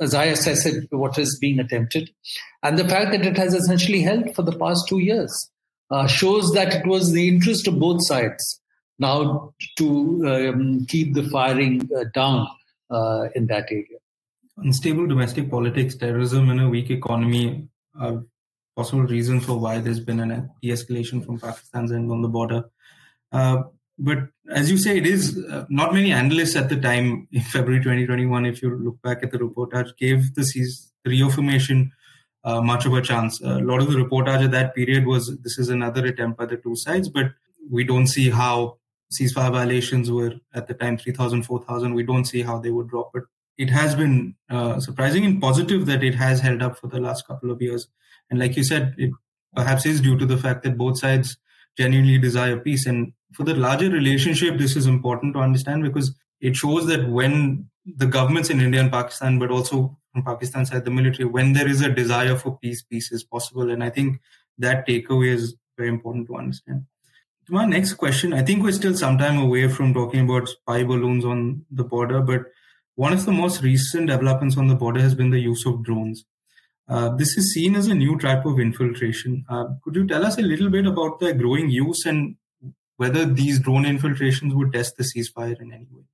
as 0.00 0.14
I 0.14 0.24
assess 0.24 0.66
it, 0.66 0.86
what 0.90 1.18
is 1.18 1.38
being 1.40 1.58
attempted. 1.58 2.10
And 2.62 2.78
the 2.78 2.88
fact 2.88 3.12
that 3.12 3.24
it 3.24 3.36
has 3.36 3.54
essentially 3.54 4.02
held 4.02 4.34
for 4.34 4.42
the 4.42 4.56
past 4.58 4.88
two 4.88 4.98
years 4.98 5.50
uh, 5.90 6.06
shows 6.06 6.52
that 6.52 6.74
it 6.74 6.86
was 6.86 7.12
the 7.12 7.28
interest 7.28 7.66
of 7.68 7.78
both 7.78 8.04
sides 8.06 8.60
now 8.98 9.52
to 9.76 9.88
um, 10.26 10.86
keep 10.86 11.14
the 11.14 11.24
firing 11.24 11.88
uh, 11.96 12.04
down 12.14 12.46
uh, 12.90 13.28
in 13.34 13.46
that 13.46 13.66
area. 13.70 13.98
Unstable 14.58 15.06
domestic 15.06 15.50
politics, 15.50 15.96
terrorism, 15.96 16.50
and 16.50 16.60
a 16.60 16.68
weak 16.68 16.90
economy 16.90 17.68
are 17.98 18.22
possible 18.76 19.02
reasons 19.02 19.44
for 19.44 19.58
why 19.58 19.78
there's 19.78 20.00
been 20.00 20.20
an 20.20 20.50
de-escalation 20.62 21.24
from 21.24 21.38
Pakistan's 21.38 21.92
end 21.92 22.10
on 22.10 22.22
the 22.22 22.28
border. 22.28 22.64
Uh, 24.02 24.14
but 24.14 24.18
as 24.54 24.70
you 24.70 24.76
say, 24.76 24.96
it 24.98 25.06
is 25.06 25.38
uh, 25.50 25.64
not 25.68 25.94
many 25.94 26.12
analysts 26.12 26.56
at 26.56 26.68
the 26.68 26.76
time 26.76 27.28
in 27.32 27.42
February 27.42 27.82
2021, 27.82 28.46
if 28.46 28.62
you 28.62 28.76
look 28.76 29.00
back 29.02 29.22
at 29.22 29.30
the 29.30 29.38
reportage, 29.38 29.96
gave 29.96 30.34
the 30.34 30.44
reaffirmation 31.06 31.92
uh, 32.44 32.60
much 32.60 32.86
of 32.86 32.92
a 32.92 33.02
chance. 33.02 33.40
a 33.40 33.58
lot 33.60 33.80
of 33.80 33.90
the 33.90 33.98
reportage 33.98 34.44
at 34.44 34.50
that 34.50 34.74
period 34.74 35.06
was 35.06 35.38
this 35.38 35.58
is 35.58 35.68
another 35.68 36.04
attempt 36.06 36.38
by 36.38 36.46
the 36.46 36.56
two 36.56 36.74
sides, 36.74 37.08
but 37.08 37.32
we 37.70 37.84
don't 37.84 38.08
see 38.08 38.30
how 38.30 38.78
ceasefire 39.12 39.52
violations 39.52 40.10
were 40.10 40.34
at 40.54 40.66
the 40.66 40.74
time 40.74 40.98
3,000, 40.98 41.42
4,000. 41.42 41.94
We 41.94 42.02
don't 42.02 42.24
see 42.24 42.42
how 42.42 42.58
they 42.58 42.70
would 42.70 42.88
drop. 42.88 43.10
But 43.12 43.24
it 43.58 43.70
has 43.70 43.94
been 43.94 44.34
uh, 44.50 44.80
surprising 44.80 45.24
and 45.24 45.40
positive 45.40 45.86
that 45.86 46.02
it 46.02 46.14
has 46.14 46.40
held 46.40 46.62
up 46.62 46.78
for 46.78 46.88
the 46.88 47.00
last 47.00 47.26
couple 47.26 47.50
of 47.50 47.60
years. 47.60 47.86
And 48.30 48.40
like 48.40 48.56
you 48.56 48.64
said, 48.64 48.94
it 48.98 49.10
perhaps 49.54 49.86
is 49.86 50.00
due 50.00 50.18
to 50.18 50.26
the 50.26 50.38
fact 50.38 50.62
that 50.64 50.78
both 50.78 50.98
sides 50.98 51.36
genuinely 51.76 52.18
desire 52.18 52.58
peace. 52.58 52.86
And 52.86 53.12
for 53.34 53.44
the 53.44 53.54
larger 53.54 53.90
relationship, 53.90 54.58
this 54.58 54.76
is 54.76 54.86
important 54.86 55.34
to 55.34 55.40
understand 55.40 55.82
because 55.82 56.14
it 56.40 56.56
shows 56.56 56.86
that 56.86 57.08
when 57.08 57.68
the 57.84 58.06
governments 58.06 58.50
in 58.50 58.60
India 58.60 58.80
and 58.80 58.90
Pakistan, 58.90 59.38
but 59.38 59.50
also 59.50 59.98
from 60.12 60.24
Pakistan 60.24 60.66
side, 60.66 60.84
the 60.84 60.90
military, 60.90 61.24
when 61.24 61.52
there 61.52 61.68
is 61.68 61.80
a 61.80 61.90
desire 61.90 62.36
for 62.36 62.58
peace, 62.58 62.82
peace 62.82 63.10
is 63.12 63.24
possible. 63.24 63.70
And 63.70 63.82
I 63.82 63.90
think 63.90 64.20
that 64.58 64.86
takeaway 64.86 65.32
is 65.32 65.56
very 65.76 65.88
important 65.88 66.26
to 66.28 66.36
understand. 66.36 66.84
My 67.48 67.64
next 67.64 67.94
question, 67.94 68.32
I 68.32 68.42
think 68.42 68.62
we're 68.62 68.72
still 68.72 68.94
some 68.94 69.18
time 69.18 69.38
away 69.38 69.68
from 69.68 69.92
talking 69.92 70.20
about 70.20 70.48
spy 70.48 70.84
balloons 70.84 71.24
on 71.24 71.64
the 71.70 71.84
border, 71.84 72.20
but 72.20 72.42
one 72.94 73.12
of 73.12 73.24
the 73.24 73.32
most 73.32 73.62
recent 73.62 74.06
developments 74.06 74.56
on 74.56 74.68
the 74.68 74.74
border 74.74 75.00
has 75.00 75.14
been 75.14 75.30
the 75.30 75.40
use 75.40 75.66
of 75.66 75.82
drones. 75.82 76.24
Uh, 76.88 77.08
this 77.16 77.36
is 77.36 77.52
seen 77.52 77.74
as 77.74 77.88
a 77.88 77.94
new 77.94 78.18
type 78.18 78.44
of 78.44 78.60
infiltration. 78.60 79.44
Uh, 79.48 79.66
could 79.82 79.96
you 79.96 80.06
tell 80.06 80.24
us 80.24 80.38
a 80.38 80.42
little 80.42 80.68
bit 80.68 80.86
about 80.86 81.18
the 81.18 81.32
growing 81.32 81.70
use 81.70 82.04
and 82.06 82.36
whether 83.02 83.24
these 83.26 83.58
drone 83.66 83.84
infiltrations 83.84 84.54
would 84.54 84.72
test 84.72 84.96
the 84.96 85.04
ceasefire 85.10 85.60
in 85.60 85.72
any 85.72 85.88
way? 85.90 86.04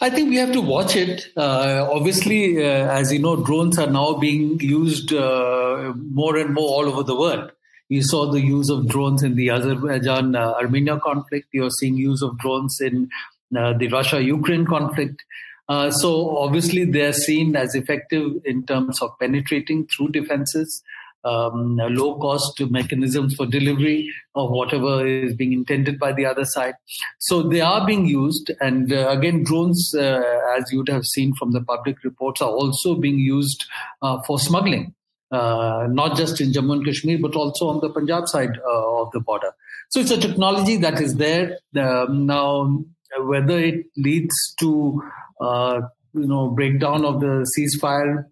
I 0.00 0.10
think 0.10 0.30
we 0.30 0.36
have 0.36 0.52
to 0.52 0.60
watch 0.60 0.94
it. 0.96 1.26
Uh, 1.36 1.88
obviously, 1.90 2.42
uh, 2.64 2.98
as 3.00 3.12
you 3.12 3.18
know, 3.18 3.36
drones 3.48 3.78
are 3.78 3.90
now 3.90 4.14
being 4.14 4.60
used 4.60 5.12
uh, 5.12 5.92
more 6.20 6.36
and 6.36 6.54
more 6.54 6.68
all 6.76 6.86
over 6.92 7.02
the 7.02 7.16
world. 7.16 7.50
You 7.88 8.02
saw 8.02 8.30
the 8.30 8.40
use 8.40 8.70
of 8.70 8.86
drones 8.88 9.22
in 9.22 9.34
the 9.34 9.50
Azerbaijan 9.50 10.36
Armenia 10.36 11.00
conflict. 11.00 11.48
You're 11.52 11.76
seeing 11.80 11.96
use 11.96 12.22
of 12.22 12.38
drones 12.38 12.80
in 12.80 13.08
the 13.50 13.88
Russia 13.90 14.22
Ukraine 14.22 14.66
conflict. 14.66 15.24
Uh, 15.68 15.90
so 15.90 16.38
obviously 16.38 16.84
they're 16.84 17.12
seen 17.12 17.54
as 17.54 17.74
effective 17.74 18.40
in 18.44 18.64
terms 18.64 19.02
of 19.02 19.18
penetrating 19.18 19.86
through 19.86 20.08
defenses, 20.08 20.82
um, 21.24 21.76
low 21.76 22.18
cost 22.18 22.60
mechanisms 22.70 23.34
for 23.34 23.46
delivery 23.46 24.08
of 24.34 24.50
whatever 24.50 25.06
is 25.06 25.34
being 25.34 25.52
intended 25.52 25.98
by 25.98 26.12
the 26.12 26.24
other 26.24 26.44
side. 26.44 26.74
So 27.18 27.42
they 27.42 27.60
are 27.60 27.86
being 27.86 28.06
used. 28.06 28.50
And 28.60 28.92
uh, 28.92 29.08
again, 29.08 29.44
drones, 29.44 29.94
uh, 29.94 30.22
as 30.56 30.70
you 30.70 30.78
would 30.78 30.88
have 30.88 31.04
seen 31.04 31.34
from 31.34 31.52
the 31.52 31.60
public 31.60 32.02
reports, 32.04 32.40
are 32.40 32.50
also 32.50 32.94
being 32.94 33.18
used 33.18 33.64
uh, 34.02 34.20
for 34.26 34.38
smuggling. 34.38 34.94
Uh, 35.30 35.86
not 35.90 36.16
just 36.16 36.40
in 36.40 36.52
Jammu 36.52 36.72
and 36.72 36.84
Kashmir, 36.86 37.18
but 37.20 37.34
also 37.34 37.68
on 37.68 37.80
the 37.80 37.90
Punjab 37.90 38.28
side 38.28 38.56
of 38.66 39.10
the 39.12 39.20
border. 39.20 39.52
So 39.90 40.00
it's 40.00 40.10
a 40.10 40.18
technology 40.18 40.78
that 40.78 41.00
is 41.02 41.16
there. 41.16 41.58
Um, 41.76 42.24
now, 42.24 42.82
whether 43.18 43.58
it 43.58 43.86
leads 43.96 44.34
to 44.60 45.02
uh, 45.40 45.82
you 46.14 46.26
know 46.26 46.48
breakdown 46.48 47.04
of 47.04 47.20
the 47.20 47.46
ceasefire 47.56 48.24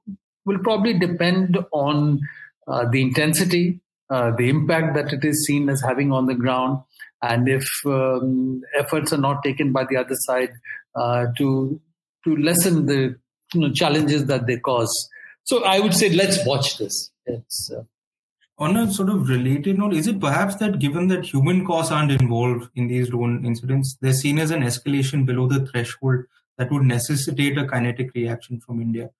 will 0.46 0.58
probably 0.60 0.98
depend 0.98 1.58
on 1.72 2.20
uh, 2.66 2.88
the 2.90 3.00
intensity, 3.00 3.80
uh, 4.10 4.32
the 4.36 4.48
impact 4.48 4.94
that 4.94 5.12
it 5.12 5.24
is 5.24 5.46
seen 5.46 5.68
as 5.68 5.80
having 5.80 6.12
on 6.12 6.26
the 6.26 6.34
ground, 6.34 6.80
and 7.22 7.48
if 7.48 7.66
um, 7.86 8.62
efforts 8.78 9.12
are 9.12 9.18
not 9.18 9.42
taken 9.42 9.72
by 9.72 9.84
the 9.84 9.96
other 9.96 10.16
side 10.26 10.50
uh, 10.94 11.26
to 11.38 11.80
to 12.24 12.36
lessen 12.36 12.86
the 12.86 13.16
you 13.54 13.60
know, 13.60 13.72
challenges 13.72 14.26
that 14.26 14.46
they 14.46 14.58
cause. 14.58 14.92
So 15.44 15.64
I 15.64 15.78
would 15.78 15.94
say 15.94 16.10
let's 16.10 16.44
watch 16.44 16.78
this. 16.78 17.10
It's, 17.24 17.70
uh, 17.70 17.82
on 18.58 18.76
a 18.76 18.90
sort 18.90 19.10
of 19.10 19.28
related 19.28 19.78
note, 19.78 19.92
is 19.92 20.06
it 20.06 20.18
perhaps 20.18 20.56
that 20.56 20.78
given 20.78 21.08
that 21.08 21.26
human 21.26 21.66
costs 21.66 21.92
aren't 21.92 22.10
involved 22.10 22.70
in 22.74 22.88
these 22.88 23.10
drone 23.10 23.44
incidents, 23.44 23.96
they're 24.00 24.12
seen 24.14 24.38
as 24.38 24.50
an 24.50 24.62
escalation 24.62 25.26
below 25.26 25.46
the 25.46 25.66
threshold 25.66 26.24
that 26.56 26.72
would 26.72 26.84
necessitate 26.84 27.58
a 27.58 27.66
kinetic 27.66 28.14
reaction 28.14 28.60
from 28.60 28.80
India. 28.80 29.10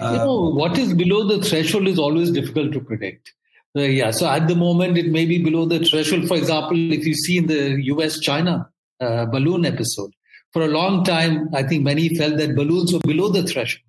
Uh, 0.00 0.12
you 0.12 0.18
know, 0.18 0.50
what 0.50 0.78
is 0.78 0.94
below 0.94 1.24
the 1.24 1.42
threshold 1.42 1.88
is 1.88 1.98
always 1.98 2.30
difficult 2.30 2.72
to 2.72 2.80
predict. 2.80 3.32
Uh, 3.76 3.82
yeah, 3.82 4.10
so 4.10 4.28
at 4.28 4.48
the 4.48 4.56
moment 4.56 4.96
it 4.96 5.06
may 5.06 5.26
be 5.26 5.42
below 5.42 5.66
the 5.66 5.80
threshold. 5.80 6.26
For 6.26 6.36
example, 6.36 6.92
if 6.92 7.06
you 7.06 7.14
see 7.14 7.38
in 7.38 7.46
the 7.46 7.82
US 7.84 8.18
China 8.18 8.68
uh, 9.00 9.26
balloon 9.26 9.64
episode, 9.64 10.12
For 10.52 10.62
a 10.62 10.68
long 10.68 11.04
time, 11.04 11.50
I 11.54 11.62
think 11.62 11.84
many 11.84 12.16
felt 12.16 12.38
that 12.38 12.56
balloons 12.56 12.92
were 12.92 13.00
below 13.00 13.28
the 13.28 13.42
threshold. 13.42 13.82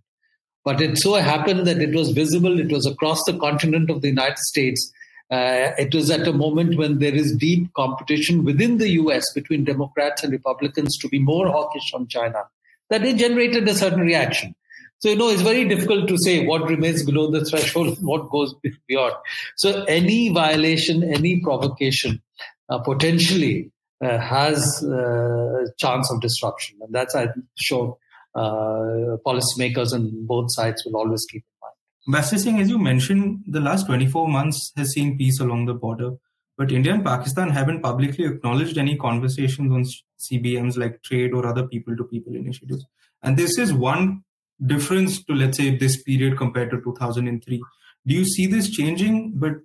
But 0.65 0.81
it 0.81 0.97
so 0.97 1.13
happened 1.13 1.65
that 1.67 1.79
it 1.79 1.95
was 1.95 2.11
visible, 2.11 2.59
it 2.59 2.71
was 2.71 2.85
across 2.85 3.23
the 3.23 3.37
continent 3.37 3.89
of 3.89 4.01
the 4.01 4.09
United 4.09 4.37
States. 4.37 4.91
Uh, 5.31 5.71
it 5.77 5.95
was 5.95 6.09
at 6.09 6.27
a 6.27 6.33
moment 6.33 6.77
when 6.77 6.99
there 6.99 7.15
is 7.15 7.35
deep 7.35 7.73
competition 7.75 8.43
within 8.43 8.77
the 8.77 8.89
US 9.01 9.31
between 9.33 9.63
Democrats 9.63 10.23
and 10.23 10.33
Republicans 10.33 10.97
to 10.97 11.07
be 11.07 11.19
more 11.19 11.47
hawkish 11.47 11.93
on 11.93 12.07
China, 12.07 12.43
that 12.89 13.05
it 13.05 13.15
generated 13.17 13.67
a 13.67 13.75
certain 13.75 14.01
reaction. 14.01 14.53
So, 14.99 15.09
you 15.09 15.15
know, 15.15 15.29
it's 15.29 15.41
very 15.41 15.65
difficult 15.67 16.09
to 16.09 16.17
say 16.17 16.45
what 16.45 16.67
remains 16.67 17.05
below 17.05 17.31
the 17.31 17.45
threshold, 17.45 17.97
what 18.01 18.29
goes 18.29 18.53
beyond. 18.87 19.15
So, 19.55 19.83
any 19.85 20.29
violation, 20.29 21.03
any 21.03 21.39
provocation 21.39 22.21
uh, 22.69 22.79
potentially 22.79 23.71
uh, 24.03 24.17
has 24.17 24.85
uh, 24.85 25.63
a 25.63 25.65
chance 25.77 26.11
of 26.11 26.21
disruption. 26.21 26.77
And 26.81 26.93
that's, 26.93 27.15
I'm 27.15 27.47
sure, 27.55 27.97
uh, 28.35 29.17
policymakers 29.25 29.93
on 29.93 30.25
both 30.25 30.53
sides 30.53 30.83
will 30.85 30.97
always 30.97 31.25
keep 31.25 31.43
in 31.43 31.59
mind. 31.61 32.15
Basti 32.15 32.37
Singh, 32.37 32.59
as 32.59 32.69
you 32.69 32.77
mentioned, 32.77 33.43
the 33.47 33.59
last 33.59 33.87
24 33.87 34.27
months 34.27 34.71
has 34.75 34.91
seen 34.91 35.17
peace 35.17 35.39
along 35.39 35.65
the 35.65 35.73
border. 35.73 36.11
But 36.57 36.73
India 36.73 36.93
and 36.93 37.05
Pakistan 37.05 37.49
haven't 37.51 37.81
publicly 37.81 38.25
acknowledged 38.25 38.77
any 38.77 38.97
conversations 38.97 39.71
on 39.71 39.85
CBMs 40.19 40.77
like 40.77 41.01
trade 41.03 41.33
or 41.33 41.45
other 41.45 41.65
people 41.65 41.95
to 41.95 42.03
people 42.03 42.35
initiatives. 42.35 42.85
And 43.23 43.37
this 43.37 43.57
is 43.57 43.73
one 43.73 44.23
difference 44.65 45.23
to, 45.23 45.33
let's 45.33 45.57
say, 45.57 45.75
this 45.75 46.01
period 46.03 46.37
compared 46.37 46.71
to 46.71 46.81
2003. 46.81 47.61
Do 48.07 48.15
you 48.15 48.25
see 48.25 48.47
this 48.47 48.69
changing? 48.69 49.33
But 49.35 49.57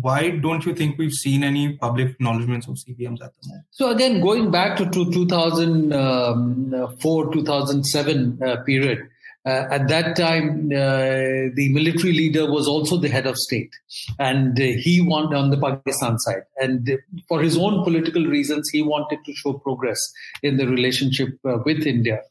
why 0.00 0.30
don't 0.30 0.64
you 0.66 0.74
think 0.74 0.98
we've 0.98 1.12
seen 1.12 1.42
any 1.42 1.78
public 1.78 2.10
acknowledgements 2.10 2.68
of 2.68 2.74
CBMs 2.74 3.22
at 3.22 3.32
the 3.34 3.48
moment? 3.48 3.64
So 3.70 3.88
again, 3.90 4.20
going 4.20 4.50
back 4.50 4.76
to, 4.78 4.84
to 4.90 5.12
2004, 5.12 7.32
2007 7.32 8.42
uh, 8.42 8.56
period, 8.64 9.08
uh, 9.46 9.68
at 9.70 9.86
that 9.86 10.16
time, 10.16 10.66
uh, 10.72 11.54
the 11.54 11.70
military 11.72 12.12
leader 12.12 12.50
was 12.50 12.66
also 12.66 12.96
the 12.96 13.08
head 13.08 13.28
of 13.28 13.36
state, 13.36 13.70
and 14.18 14.60
uh, 14.60 14.64
he 14.64 15.00
wanted 15.00 15.36
on 15.36 15.50
the 15.50 15.56
Pakistan 15.56 16.18
side. 16.18 16.42
And 16.60 16.98
for 17.28 17.40
his 17.40 17.56
own 17.56 17.84
political 17.84 18.26
reasons, 18.26 18.68
he 18.70 18.82
wanted 18.82 19.20
to 19.24 19.32
show 19.34 19.52
progress 19.52 20.00
in 20.42 20.56
the 20.56 20.66
relationship 20.66 21.38
uh, 21.48 21.58
with 21.64 21.86
India. 21.86 22.22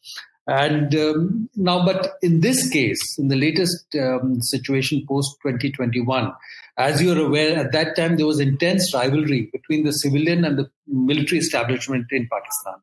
And 0.47 0.93
um, 0.95 1.49
now, 1.55 1.83
but 1.83 2.17
in 2.21 2.41
this 2.41 2.69
case, 2.69 3.01
in 3.17 3.29
the 3.29 3.35
latest 3.35 3.95
um, 3.95 4.39
situation 4.41 5.03
post 5.07 5.35
2021, 5.41 6.31
as 6.77 7.01
you're 7.01 7.25
aware, 7.25 7.57
at 7.57 7.71
that 7.71 7.95
time 7.95 8.17
there 8.17 8.27
was 8.27 8.39
intense 8.39 8.93
rivalry 8.93 9.49
between 9.51 9.85
the 9.85 9.91
civilian 9.91 10.45
and 10.45 10.59
the 10.59 10.69
military 10.87 11.39
establishment 11.39 12.05
in 12.11 12.27
Pakistan. 12.31 12.75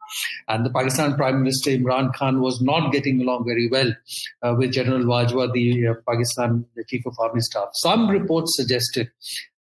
And 0.48 0.66
the 0.66 0.70
Pakistan 0.70 1.14
Prime 1.14 1.40
Minister 1.40 1.70
Imran 1.70 2.12
Khan 2.14 2.40
was 2.40 2.61
not 2.61 2.90
getting 2.90 3.20
along 3.20 3.44
very 3.44 3.68
well 3.68 3.92
uh, 4.42 4.55
with 4.57 4.72
General 4.72 5.05
Bajwa, 5.05 5.53
the 5.53 5.88
uh, 5.88 5.94
Pakistan 6.09 6.64
the 6.75 6.85
Chief 6.85 7.07
of 7.07 7.14
Army 7.20 7.42
Staff. 7.42 7.68
Some 7.75 8.09
reports 8.09 8.57
suggested 8.57 9.11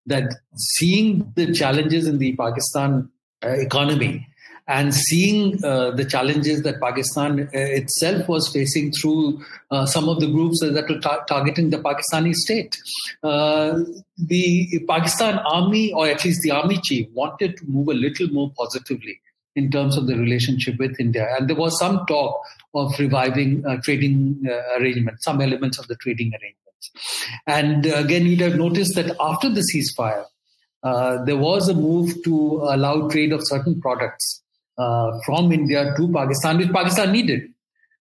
that 0.06 0.34
seeing 0.56 1.32
the 1.36 1.52
challenges 1.52 2.06
in 2.06 2.18
the 2.18 2.34
Pakistan 2.34 3.10
uh, 3.44 3.50
economy, 3.50 4.26
and 4.68 4.94
seeing 4.94 5.62
uh, 5.64 5.90
the 5.90 6.04
challenges 6.04 6.62
that 6.62 6.80
Pakistan 6.80 7.40
uh, 7.40 7.48
itself 7.52 8.28
was 8.28 8.48
facing 8.48 8.92
through 8.92 9.42
uh, 9.70 9.86
some 9.86 10.08
of 10.08 10.20
the 10.20 10.26
groups 10.26 10.60
that 10.60 10.88
were 10.88 11.00
tar- 11.00 11.24
targeting 11.26 11.70
the 11.70 11.78
Pakistani 11.78 12.34
state. 12.34 12.76
Uh, 13.22 13.80
the 14.16 14.84
Pakistan 14.88 15.38
army, 15.38 15.92
or 15.92 16.06
at 16.06 16.24
least 16.24 16.42
the 16.42 16.52
army 16.52 16.78
chief, 16.82 17.08
wanted 17.12 17.56
to 17.56 17.64
move 17.66 17.88
a 17.88 17.94
little 17.94 18.28
more 18.28 18.52
positively 18.56 19.20
in 19.56 19.70
terms 19.70 19.96
of 19.96 20.06
the 20.06 20.16
relationship 20.16 20.78
with 20.78 20.98
India. 20.98 21.28
And 21.36 21.48
there 21.48 21.56
was 21.56 21.78
some 21.78 22.06
talk 22.06 22.40
of 22.74 22.98
reviving 22.98 23.66
uh, 23.66 23.78
trading 23.82 24.42
uh, 24.48 24.78
arrangements, 24.78 25.24
some 25.24 25.40
elements 25.40 25.78
of 25.78 25.88
the 25.88 25.96
trading 25.96 26.32
arrangements. 26.32 27.28
And 27.46 27.86
again, 27.86 28.26
you'd 28.26 28.40
have 28.40 28.56
noticed 28.56 28.94
that 28.94 29.14
after 29.20 29.50
the 29.50 29.64
ceasefire, 29.74 30.24
there 31.26 31.36
was 31.36 31.68
a 31.68 31.74
move 31.74 32.14
to 32.24 32.62
allow 32.70 33.08
trade 33.08 33.32
of 33.32 33.40
certain 33.44 33.80
products 33.80 34.41
uh, 34.82 35.08
from 35.24 35.52
India 35.52 35.94
to 35.96 36.12
Pakistan, 36.12 36.58
which 36.58 36.72
Pakistan 36.72 37.12
needed. 37.12 37.42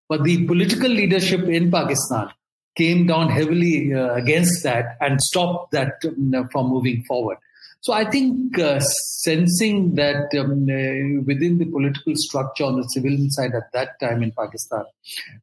But 0.10 0.24
the 0.24 0.46
political 0.46 0.90
leadership 0.90 1.42
in 1.58 1.72
Pakistan 1.72 2.30
came 2.76 3.06
down 3.08 3.30
heavily 3.30 3.94
uh, 3.94 4.14
against 4.14 4.64
that 4.64 4.98
and 5.00 5.22
stopped 5.22 5.72
that 5.72 5.94
um, 6.06 6.50
from 6.52 6.70
moving 6.70 7.04
forward. 7.08 7.38
So 7.84 7.94
I 7.94 8.06
think 8.06 8.60
uh, 8.60 8.80
sensing 8.80 9.96
that 9.96 10.32
um, 10.38 10.68
uh, 10.70 11.24
within 11.26 11.58
the 11.58 11.66
political 11.66 12.14
structure 12.16 12.64
on 12.64 12.76
the 12.76 12.84
civilian 12.90 13.32
side 13.32 13.56
at 13.56 13.72
that 13.74 14.00
time 14.00 14.22
in 14.22 14.32
Pakistan, 14.32 14.84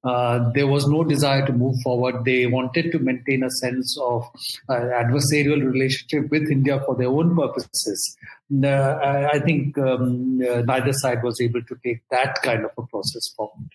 uh, 0.05 0.49
there 0.55 0.69
was 0.69 0.87
no 0.87 1.03
desire 1.03 1.45
to 1.47 1.53
move 1.53 1.75
forward. 1.83 2.25
They 2.25 2.47
wanted 2.47 2.93
to 2.93 3.01
maintain 3.01 3.43
a 3.43 3.51
sense 3.51 3.99
of 4.01 4.23
uh, 4.69 4.75
adversarial 4.75 5.69
relationship 5.69 6.31
with 6.31 6.49
India 6.49 6.81
for 6.87 6.95
their 6.95 7.09
own 7.09 7.37
purposes. 7.37 8.17
Uh, 8.63 9.29
I 9.33 9.41
think 9.41 9.77
um, 9.77 10.41
uh, 10.49 10.63
neither 10.63 10.93
side 10.93 11.25
was 11.25 11.41
able 11.41 11.63
to 11.63 11.77
take 11.85 12.03
that 12.13 12.41
kind 12.43 12.65
of 12.65 12.71
a 12.79 12.87
process 12.87 13.33
forward. 13.37 13.69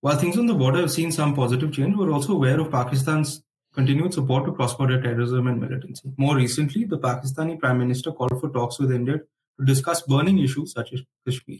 While 0.00 0.16
things 0.16 0.38
on 0.38 0.46
the 0.46 0.54
border 0.54 0.80
have 0.80 0.92
seen 0.92 1.12
some 1.12 1.34
positive 1.34 1.72
change, 1.72 1.96
we're 1.96 2.12
also 2.12 2.32
aware 2.32 2.60
of 2.60 2.70
Pakistan's 2.70 3.42
continued 3.76 4.14
support 4.14 4.46
to 4.46 4.52
cross-border 4.52 5.00
terrorism 5.02 5.46
and 5.46 5.60
militancy. 5.60 6.10
More 6.16 6.34
recently, 6.34 6.84
the 6.84 6.98
Pakistani 6.98 7.60
Prime 7.60 7.78
Minister 7.78 8.10
called 8.10 8.40
for 8.40 8.48
talks 8.48 8.78
with 8.78 8.90
India 8.90 9.18
to 9.58 9.64
discuss 9.64 10.00
burning 10.02 10.38
issues 10.38 10.72
such 10.72 10.94
as 10.94 11.02
Kashmir. 11.26 11.58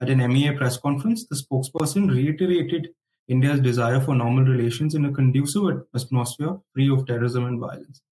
At 0.00 0.10
an 0.10 0.18
MEA 0.32 0.52
press 0.56 0.76
conference, 0.76 1.24
the 1.24 1.36
spokesperson 1.36 2.10
reiterated 2.10 2.88
India's 3.28 3.60
desire 3.60 4.00
for 4.00 4.14
normal 4.14 4.44
relations 4.44 4.94
in 4.94 5.04
a 5.04 5.12
conducive 5.12 5.84
atmosphere 5.94 6.58
free 6.72 6.90
of 6.90 7.06
terrorism 7.06 7.46
and 7.46 7.60
violence. 7.60 8.02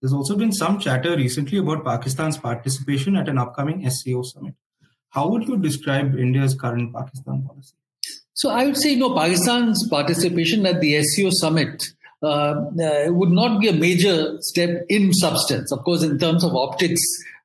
There's 0.00 0.12
also 0.12 0.36
been 0.36 0.52
some 0.52 0.78
chatter 0.78 1.16
recently 1.16 1.58
about 1.58 1.84
Pakistan's 1.84 2.36
participation 2.36 3.16
at 3.16 3.28
an 3.28 3.38
upcoming 3.38 3.88
SCO 3.88 4.22
summit. 4.22 4.54
How 5.10 5.28
would 5.28 5.48
you 5.48 5.56
describe 5.56 6.18
India's 6.18 6.54
current 6.54 6.94
Pakistan 6.94 7.42
policy? 7.46 7.74
So 8.34 8.50
I 8.50 8.64
would 8.66 8.76
say, 8.76 8.92
you 8.92 8.98
know, 8.98 9.14
Pakistan's 9.14 9.86
participation 9.88 10.66
at 10.66 10.80
the 10.80 11.02
SCO 11.02 11.30
summit 11.30 11.84
would 12.22 13.30
not 13.30 13.60
be 13.60 13.68
a 13.68 13.72
major 13.72 14.40
step 14.40 14.84
in 14.88 15.12
substance. 15.12 15.72
Of 15.72 15.84
course, 15.84 16.02
in 16.02 16.18
terms 16.18 16.44
of 16.44 16.54
optics, 16.54 17.02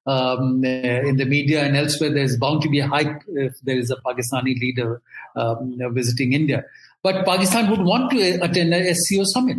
um, 0.08 0.64
uh, 0.64 1.10
in 1.10 1.18
the 1.18 1.26
media 1.26 1.64
and 1.64 1.76
elsewhere, 1.76 2.14
there's 2.14 2.38
bound 2.38 2.62
to 2.62 2.70
be 2.70 2.80
a 2.80 2.88
hype 2.88 3.22
if 3.28 3.60
there 3.64 3.78
is 3.78 3.92
a 3.92 3.98
Pakistani 3.98 4.60
leader 4.60 5.02
um, 5.36 5.78
visiting 5.92 6.34
India. 6.34 6.64
But 7.04 7.26
Pakistan 7.26 7.70
would 7.70 7.82
want 7.82 8.12
to 8.12 8.40
attend 8.42 8.74
a 8.74 8.94
SCO 8.94 9.24
summit. 9.26 9.58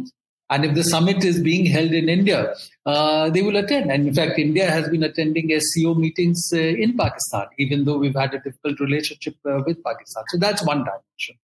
And 0.50 0.64
if 0.64 0.74
the 0.74 0.82
summit 0.82 1.22
is 1.24 1.40
being 1.40 1.66
held 1.66 1.92
in 1.92 2.08
India, 2.08 2.54
uh, 2.86 3.28
they 3.28 3.42
will 3.42 3.56
attend. 3.56 3.92
And 3.92 4.08
in 4.08 4.14
fact, 4.14 4.38
India 4.38 4.70
has 4.70 4.88
been 4.88 5.02
attending 5.02 5.50
SCO 5.60 5.94
meetings 5.94 6.50
uh, 6.54 6.58
in 6.58 6.96
Pakistan, 6.96 7.46
even 7.58 7.84
though 7.84 7.98
we've 7.98 8.16
had 8.16 8.32
a 8.32 8.40
difficult 8.40 8.80
relationship 8.80 9.36
uh, 9.44 9.60
with 9.66 9.84
Pakistan. 9.84 10.24
So 10.28 10.38
that's 10.38 10.64
one 10.64 10.78
dimension. 10.78 11.36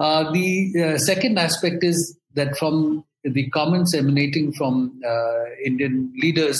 Uh, 0.00 0.32
the 0.32 0.72
uh, 0.82 0.98
second 0.98 1.38
aspect 1.38 1.84
is 1.84 2.16
that 2.34 2.56
from 2.56 3.04
the 3.22 3.48
comments 3.50 3.94
emanating 3.94 4.50
from 4.52 4.98
uh, 5.06 5.44
Indian 5.64 6.10
leaders, 6.22 6.58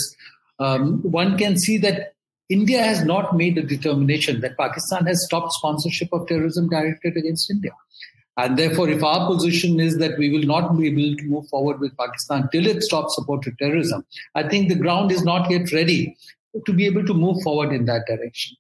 um, 0.59 1.01
one 1.03 1.39
can 1.39 1.59
see 1.59 1.79
that 1.79 2.13
India 2.51 2.83
has 2.83 3.03
not 3.03 3.35
made 3.35 3.57
a 3.57 3.63
determination 3.63 4.43
that 4.43 4.59
Pakistan 4.59 5.07
has 5.07 5.25
stopped 5.25 5.53
sponsorship 5.53 6.13
of 6.13 6.27
terrorism 6.27 6.69
directed 6.69 7.17
against 7.17 7.51
India. 7.51 7.71
And 8.37 8.59
therefore, 8.59 8.91
if 8.91 9.03
our 9.03 9.27
position 9.27 9.81
is 9.81 9.97
that 9.99 10.19
we 10.19 10.29
will 10.31 10.47
not 10.47 10.77
be 10.77 10.89
able 10.89 11.17
to 11.17 11.25
move 11.25 11.49
forward 11.49 11.81
with 11.81 11.97
Pakistan 11.97 12.49
till 12.53 12.67
it 12.67 12.83
stops 12.83 13.15
support 13.15 13.43
to 13.43 13.53
terrorism, 13.59 14.05
I 14.35 14.49
think 14.49 14.69
the 14.69 14.75
ground 14.75 15.13
is 15.13 15.25
not 15.25 15.51
yet 15.51 15.73
ready 15.73 16.17
to 16.67 16.73
be 16.73 16.87
able 16.87 17.07
to 17.07 17.15
move 17.15 17.43
forward 17.43 17.73
in 17.73 17.87
that 17.87 18.07
direction. 18.07 18.57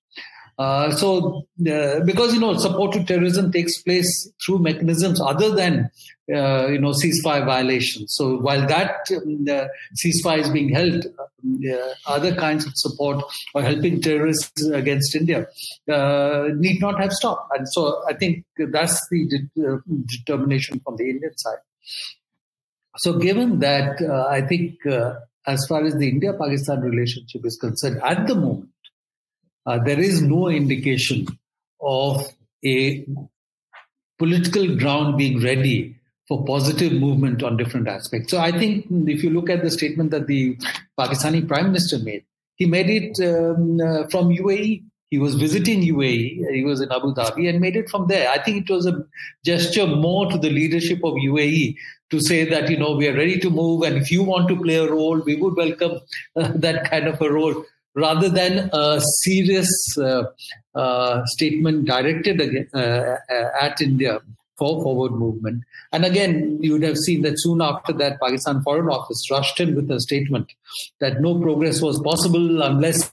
Uh, 0.60 0.90
so, 0.90 1.46
uh, 1.72 2.00
because 2.00 2.34
you 2.34 2.40
know, 2.40 2.54
support 2.54 2.92
to 2.92 3.02
terrorism 3.02 3.50
takes 3.50 3.80
place 3.80 4.30
through 4.44 4.58
mechanisms 4.58 5.18
other 5.18 5.54
than 5.54 5.90
uh, 6.30 6.66
you 6.66 6.78
know 6.78 6.90
ceasefire 6.90 7.46
violations. 7.46 8.12
So, 8.14 8.36
while 8.36 8.66
that 8.66 9.06
um, 9.16 9.46
ceasefire 9.96 10.40
is 10.40 10.50
being 10.50 10.68
held, 10.68 11.06
um, 11.18 11.62
other 12.06 12.34
kinds 12.34 12.66
of 12.66 12.72
support 12.74 13.24
or 13.54 13.62
helping 13.62 14.02
terrorists 14.02 14.62
against 14.66 15.16
India 15.16 15.46
uh, 15.90 16.48
need 16.54 16.78
not 16.78 17.00
have 17.00 17.14
stopped. 17.14 17.50
And 17.56 17.66
so, 17.66 18.02
I 18.06 18.12
think 18.12 18.44
that's 18.58 19.00
the 19.10 19.28
de- 19.28 19.66
uh, 19.66 19.78
determination 20.04 20.78
from 20.80 20.96
the 20.96 21.08
Indian 21.08 21.38
side. 21.38 21.60
So, 22.98 23.14
given 23.14 23.60
that, 23.60 24.02
I 24.28 24.42
think 24.42 24.74
as 25.46 25.64
far 25.66 25.82
as 25.84 25.94
the 25.94 26.06
India-Pakistan 26.06 26.82
relationship 26.82 27.46
is 27.46 27.56
concerned, 27.56 28.02
at 28.04 28.26
the 28.26 28.34
moment 28.34 28.68
uh, 28.68 28.79
there 29.66 30.00
is 30.00 30.22
no 30.22 30.48
indication 30.48 31.26
of 31.80 32.26
a 32.64 33.06
political 34.18 34.76
ground 34.76 35.16
being 35.16 35.42
ready 35.42 35.96
for 36.28 36.44
positive 36.44 36.92
movement 36.92 37.42
on 37.42 37.56
different 37.56 37.88
aspects. 37.88 38.30
So 38.30 38.38
I 38.38 38.52
think 38.52 38.86
if 38.90 39.24
you 39.24 39.30
look 39.30 39.50
at 39.50 39.62
the 39.62 39.70
statement 39.70 40.12
that 40.12 40.26
the 40.26 40.56
Pakistani 40.98 41.46
Prime 41.46 41.66
Minister 41.66 41.98
made, 41.98 42.24
he 42.54 42.66
made 42.66 42.90
it 42.90 43.18
um, 43.28 43.80
uh, 43.80 44.06
from 44.08 44.28
UAE. 44.28 44.84
He 45.10 45.18
was 45.18 45.34
visiting 45.34 45.80
UAE. 45.80 46.54
He 46.54 46.62
was 46.62 46.80
in 46.80 46.92
Abu 46.92 47.14
Dhabi 47.14 47.48
and 47.48 47.60
made 47.60 47.74
it 47.74 47.90
from 47.90 48.06
there. 48.06 48.30
I 48.30 48.38
think 48.44 48.68
it 48.68 48.72
was 48.72 48.86
a 48.86 49.04
gesture 49.44 49.86
more 49.86 50.30
to 50.30 50.38
the 50.38 50.50
leadership 50.50 50.98
of 51.02 51.14
UAE 51.14 51.76
to 52.10 52.20
say 52.20 52.44
that 52.44 52.70
you 52.70 52.76
know 52.76 52.92
we 52.92 53.08
are 53.08 53.16
ready 53.16 53.38
to 53.40 53.50
move, 53.50 53.82
and 53.82 53.96
if 53.96 54.12
you 54.12 54.22
want 54.22 54.48
to 54.48 54.56
play 54.62 54.76
a 54.76 54.90
role, 54.90 55.20
we 55.20 55.34
would 55.34 55.56
welcome 55.56 56.00
uh, 56.36 56.52
that 56.54 56.88
kind 56.90 57.08
of 57.08 57.20
a 57.20 57.32
role 57.32 57.64
rather 57.94 58.29
than 58.29 58.70
a 58.72 59.00
serious 59.22 59.70
uh, 59.98 60.24
uh, 60.74 61.24
statement 61.26 61.87
directed 61.87 62.68
uh, 62.74 63.16
at 63.61 63.81
India 63.81 64.20
for 64.59 64.83
forward 64.83 65.12
movement. 65.12 65.64
And 65.92 66.05
again, 66.05 66.59
you 66.61 66.72
would 66.72 66.83
have 66.83 66.98
seen 66.98 67.22
that 67.22 67.35
soon 67.38 67.62
after 67.62 67.92
that, 67.94 68.20
Pakistan 68.20 68.62
Foreign 68.62 68.88
Office 68.88 69.29
rushed 69.31 69.59
in 69.59 69.74
with 69.74 69.90
a 69.90 70.00
statement 70.00 70.53
that 71.00 71.20
no 71.20 71.40
progress 71.40 71.81
was 71.81 72.00
possible 72.00 72.62
unless 72.62 73.11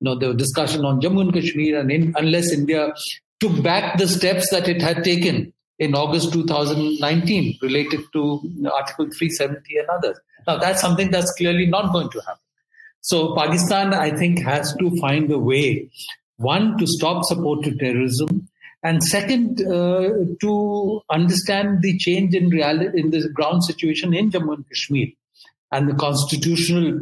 you 0.00 0.04
know 0.04 0.18
the 0.18 0.34
discussion 0.34 0.84
on 0.84 1.00
Jammu 1.00 1.20
and 1.22 1.32
Kashmir, 1.32 1.78
and 1.78 1.90
in, 1.90 2.14
unless 2.16 2.52
India 2.52 2.92
took 3.40 3.62
back 3.62 3.98
the 3.98 4.08
steps 4.08 4.50
that 4.50 4.68
it 4.68 4.82
had 4.82 5.04
taken 5.04 5.52
in 5.78 5.94
August 5.94 6.32
2019 6.32 7.58
related 7.62 8.00
to 8.12 8.40
Article 8.74 9.06
370 9.06 9.78
and 9.78 9.88
others. 9.88 10.18
Now, 10.46 10.58
that's 10.58 10.80
something 10.80 11.10
that's 11.10 11.32
clearly 11.34 11.66
not 11.66 11.92
going 11.92 12.10
to 12.10 12.20
happen. 12.20 12.47
So 13.10 13.34
Pakistan, 13.34 13.94
I 13.94 14.10
think, 14.10 14.42
has 14.44 14.74
to 14.80 14.94
find 15.00 15.30
a 15.32 15.38
way, 15.38 15.90
one, 16.36 16.76
to 16.76 16.86
stop 16.86 17.24
support 17.24 17.64
to 17.64 17.74
terrorism, 17.74 18.48
and 18.82 19.02
second, 19.02 19.62
uh, 19.62 20.10
to 20.42 21.00
understand 21.10 21.80
the 21.80 21.96
change 21.96 22.34
in 22.34 22.50
reality 22.50 23.00
in 23.00 23.10
the 23.10 23.28
ground 23.30 23.64
situation 23.64 24.12
in 24.12 24.30
Jammu 24.30 24.52
and 24.56 24.68
Kashmir 24.68 25.08
and 25.72 25.88
the 25.88 25.94
constitutional 25.94 27.00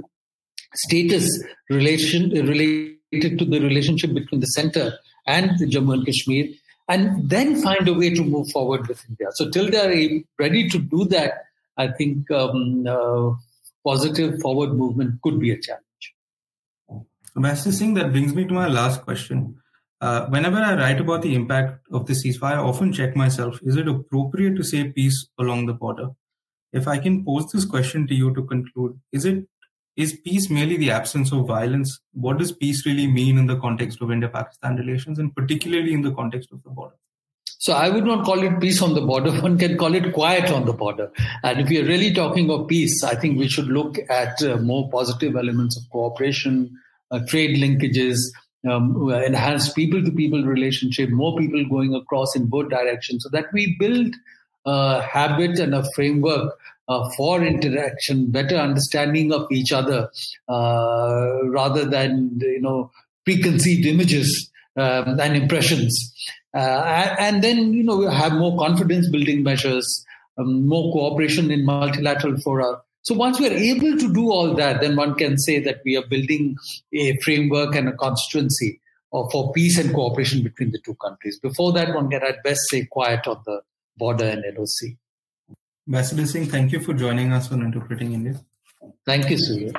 status 0.74 1.28
relation 1.70 2.30
related 2.30 3.38
to 3.40 3.44
the 3.44 3.58
relationship 3.58 4.14
between 4.14 4.40
the 4.40 4.52
center 4.58 4.92
and 5.26 5.58
the 5.58 5.66
Jammu 5.66 5.92
and 5.94 6.06
Kashmir, 6.06 6.46
and 6.88 7.28
then 7.28 7.60
find 7.60 7.88
a 7.88 7.94
way 7.94 8.10
to 8.14 8.22
move 8.22 8.48
forward 8.52 8.86
with 8.86 9.04
India. 9.08 9.26
So 9.32 9.50
till 9.50 9.68
they 9.72 9.80
are 9.80 10.22
ready 10.38 10.68
to 10.68 10.78
do 10.78 11.04
that, 11.06 11.46
I 11.76 11.88
think 11.88 12.30
um, 12.30 12.86
uh, 12.86 13.34
positive 13.84 14.40
forward 14.40 14.74
movement 14.74 15.20
could 15.22 15.40
be 15.40 15.50
a 15.50 15.58
challenge. 15.60 15.82
Ambassador 17.36 17.72
Singh, 17.72 17.94
that 17.94 18.12
brings 18.12 18.34
me 18.34 18.46
to 18.46 18.54
my 18.54 18.66
last 18.66 19.02
question. 19.02 19.56
Uh, 20.00 20.26
whenever 20.26 20.56
I 20.56 20.74
write 20.74 21.00
about 21.00 21.22
the 21.22 21.34
impact 21.34 21.86
of 21.90 22.06
the 22.06 22.14
ceasefire, 22.14 22.56
I 22.56 22.58
often 22.58 22.92
check 22.92 23.16
myself 23.16 23.58
is 23.62 23.76
it 23.76 23.88
appropriate 23.88 24.56
to 24.56 24.64
say 24.64 24.90
peace 24.90 25.28
along 25.38 25.66
the 25.66 25.74
border? 25.74 26.08
If 26.72 26.88
I 26.88 26.98
can 26.98 27.24
pose 27.24 27.50
this 27.52 27.64
question 27.64 28.06
to 28.06 28.14
you 28.14 28.34
to 28.34 28.42
conclude, 28.42 28.98
is 29.12 29.24
it 29.24 29.46
is 29.96 30.18
peace 30.24 30.50
merely 30.50 30.76
the 30.76 30.90
absence 30.90 31.32
of 31.32 31.46
violence? 31.46 32.00
What 32.12 32.38
does 32.38 32.52
peace 32.52 32.84
really 32.84 33.06
mean 33.06 33.38
in 33.38 33.46
the 33.46 33.58
context 33.58 34.02
of 34.02 34.10
India 34.10 34.28
Pakistan 34.28 34.76
relations 34.76 35.18
and 35.18 35.34
particularly 35.34 35.94
in 35.94 36.02
the 36.02 36.12
context 36.12 36.52
of 36.52 36.62
the 36.62 36.70
border? 36.70 36.96
So 37.58 37.72
I 37.72 37.88
would 37.88 38.04
not 38.04 38.24
call 38.26 38.42
it 38.42 38.60
peace 38.60 38.82
on 38.82 38.92
the 38.92 39.00
border. 39.00 39.30
One 39.40 39.58
can 39.58 39.78
call 39.78 39.94
it 39.94 40.12
quiet 40.12 40.50
on 40.50 40.66
the 40.66 40.74
border. 40.74 41.10
And 41.42 41.60
if 41.60 41.70
we 41.70 41.80
are 41.80 41.86
really 41.86 42.12
talking 42.12 42.50
of 42.50 42.68
peace, 42.68 43.02
I 43.02 43.14
think 43.14 43.38
we 43.38 43.48
should 43.48 43.68
look 43.68 43.96
at 44.10 44.42
uh, 44.42 44.58
more 44.58 44.90
positive 44.90 45.34
elements 45.34 45.78
of 45.78 45.90
cooperation, 45.90 46.78
trade 47.28 47.56
linkages, 47.62 48.18
um, 48.68 49.10
enhance 49.10 49.72
people 49.72 50.02
to 50.04 50.10
people 50.10 50.44
relationship, 50.44 51.10
more 51.10 51.36
people 51.36 51.64
going 51.68 51.94
across 51.94 52.34
in 52.34 52.46
both 52.46 52.68
directions, 52.68 53.22
so 53.22 53.28
that 53.30 53.46
we 53.52 53.76
build 53.78 54.14
a 54.66 55.00
habit 55.02 55.58
and 55.58 55.74
a 55.74 55.84
framework 55.94 56.58
uh, 56.88 57.08
for 57.16 57.42
interaction, 57.42 58.30
better 58.30 58.56
understanding 58.56 59.32
of 59.32 59.46
each 59.50 59.72
other, 59.72 60.10
uh, 60.48 61.38
rather 61.44 61.84
than 61.84 62.38
you 62.40 62.60
know 62.60 62.90
preconceived 63.24 63.86
images 63.86 64.50
um, 64.76 65.18
and 65.20 65.36
impressions. 65.36 66.12
Uh, 66.54 67.14
and 67.18 67.42
then 67.42 67.74
you 67.74 67.82
know 67.82 67.96
we 67.96 68.06
have 68.06 68.32
more 68.32 68.56
confidence 68.58 69.08
building 69.10 69.42
measures, 69.42 70.04
um, 70.38 70.66
more 70.66 70.92
cooperation 70.92 71.50
in 71.50 71.64
multilateral 71.64 72.36
fora. 72.38 72.80
So 73.06 73.14
once 73.14 73.38
we're 73.38 73.52
able 73.52 73.96
to 73.96 74.12
do 74.12 74.32
all 74.32 74.52
that, 74.54 74.80
then 74.80 74.96
one 74.96 75.14
can 75.14 75.38
say 75.38 75.60
that 75.60 75.80
we 75.84 75.96
are 75.96 76.04
building 76.04 76.56
a 76.92 77.16
framework 77.18 77.76
and 77.76 77.88
a 77.88 77.92
constituency 77.92 78.80
uh, 79.12 79.22
for 79.30 79.52
peace 79.52 79.78
and 79.78 79.94
cooperation 79.94 80.42
between 80.42 80.72
the 80.72 80.80
two 80.84 80.96
countries. 80.96 81.38
Before 81.38 81.72
that, 81.74 81.94
one 81.94 82.10
can 82.10 82.24
at 82.24 82.42
best 82.42 82.62
say 82.68 82.84
quiet 82.84 83.28
on 83.28 83.40
the 83.46 83.60
border 83.96 84.24
and 84.24 84.44
LOC. 84.58 84.96
Ambassador 85.86 86.26
Singh, 86.26 86.46
thank 86.46 86.72
you 86.72 86.80
for 86.80 86.94
joining 86.94 87.32
us 87.32 87.52
on 87.52 87.62
Interpreting 87.62 88.12
India. 88.12 88.40
Thank 89.04 89.30
you, 89.30 89.38
Surya. 89.38 89.70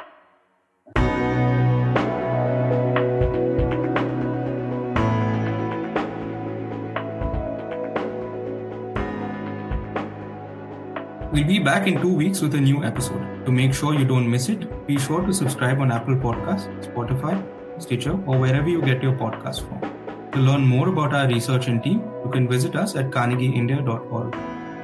We'll 11.38 11.46
be 11.46 11.60
back 11.60 11.86
in 11.86 12.02
two 12.02 12.12
weeks 12.12 12.42
with 12.42 12.56
a 12.56 12.60
new 12.60 12.84
episode. 12.84 13.46
To 13.46 13.52
make 13.52 13.72
sure 13.72 13.94
you 13.94 14.06
don't 14.06 14.28
miss 14.28 14.50
it, 14.50 14.88
be 14.88 14.98
sure 14.98 15.22
to 15.22 15.32
subscribe 15.32 15.80
on 15.80 15.92
Apple 15.92 16.16
Podcasts, 16.16 16.66
Spotify, 16.84 17.36
Stitcher, 17.80 18.14
or 18.26 18.40
wherever 18.40 18.68
you 18.68 18.82
get 18.82 19.04
your 19.04 19.14
podcast 19.14 19.62
from. 19.68 20.32
To 20.32 20.40
learn 20.40 20.66
more 20.66 20.88
about 20.90 21.14
our 21.14 21.28
research 21.28 21.68
and 21.68 21.84
team, 21.84 22.02
you 22.26 22.32
can 22.32 22.48
visit 22.48 22.76
us 22.76 22.96
at 22.96 23.12
carnegieindia.org. 23.12 24.36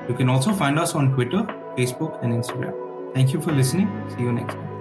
You 0.07 0.13
can 0.13 0.29
also 0.29 0.53
find 0.53 0.77
us 0.77 0.93
on 0.93 1.15
Twitter, 1.15 1.41
Facebook, 1.75 2.23
and 2.23 2.31
Instagram. 2.31 3.15
Thank 3.15 3.33
you 3.33 3.41
for 3.41 3.51
listening. 3.51 3.89
See 4.15 4.21
you 4.21 4.31
next 4.31 4.53
time. 4.53 4.72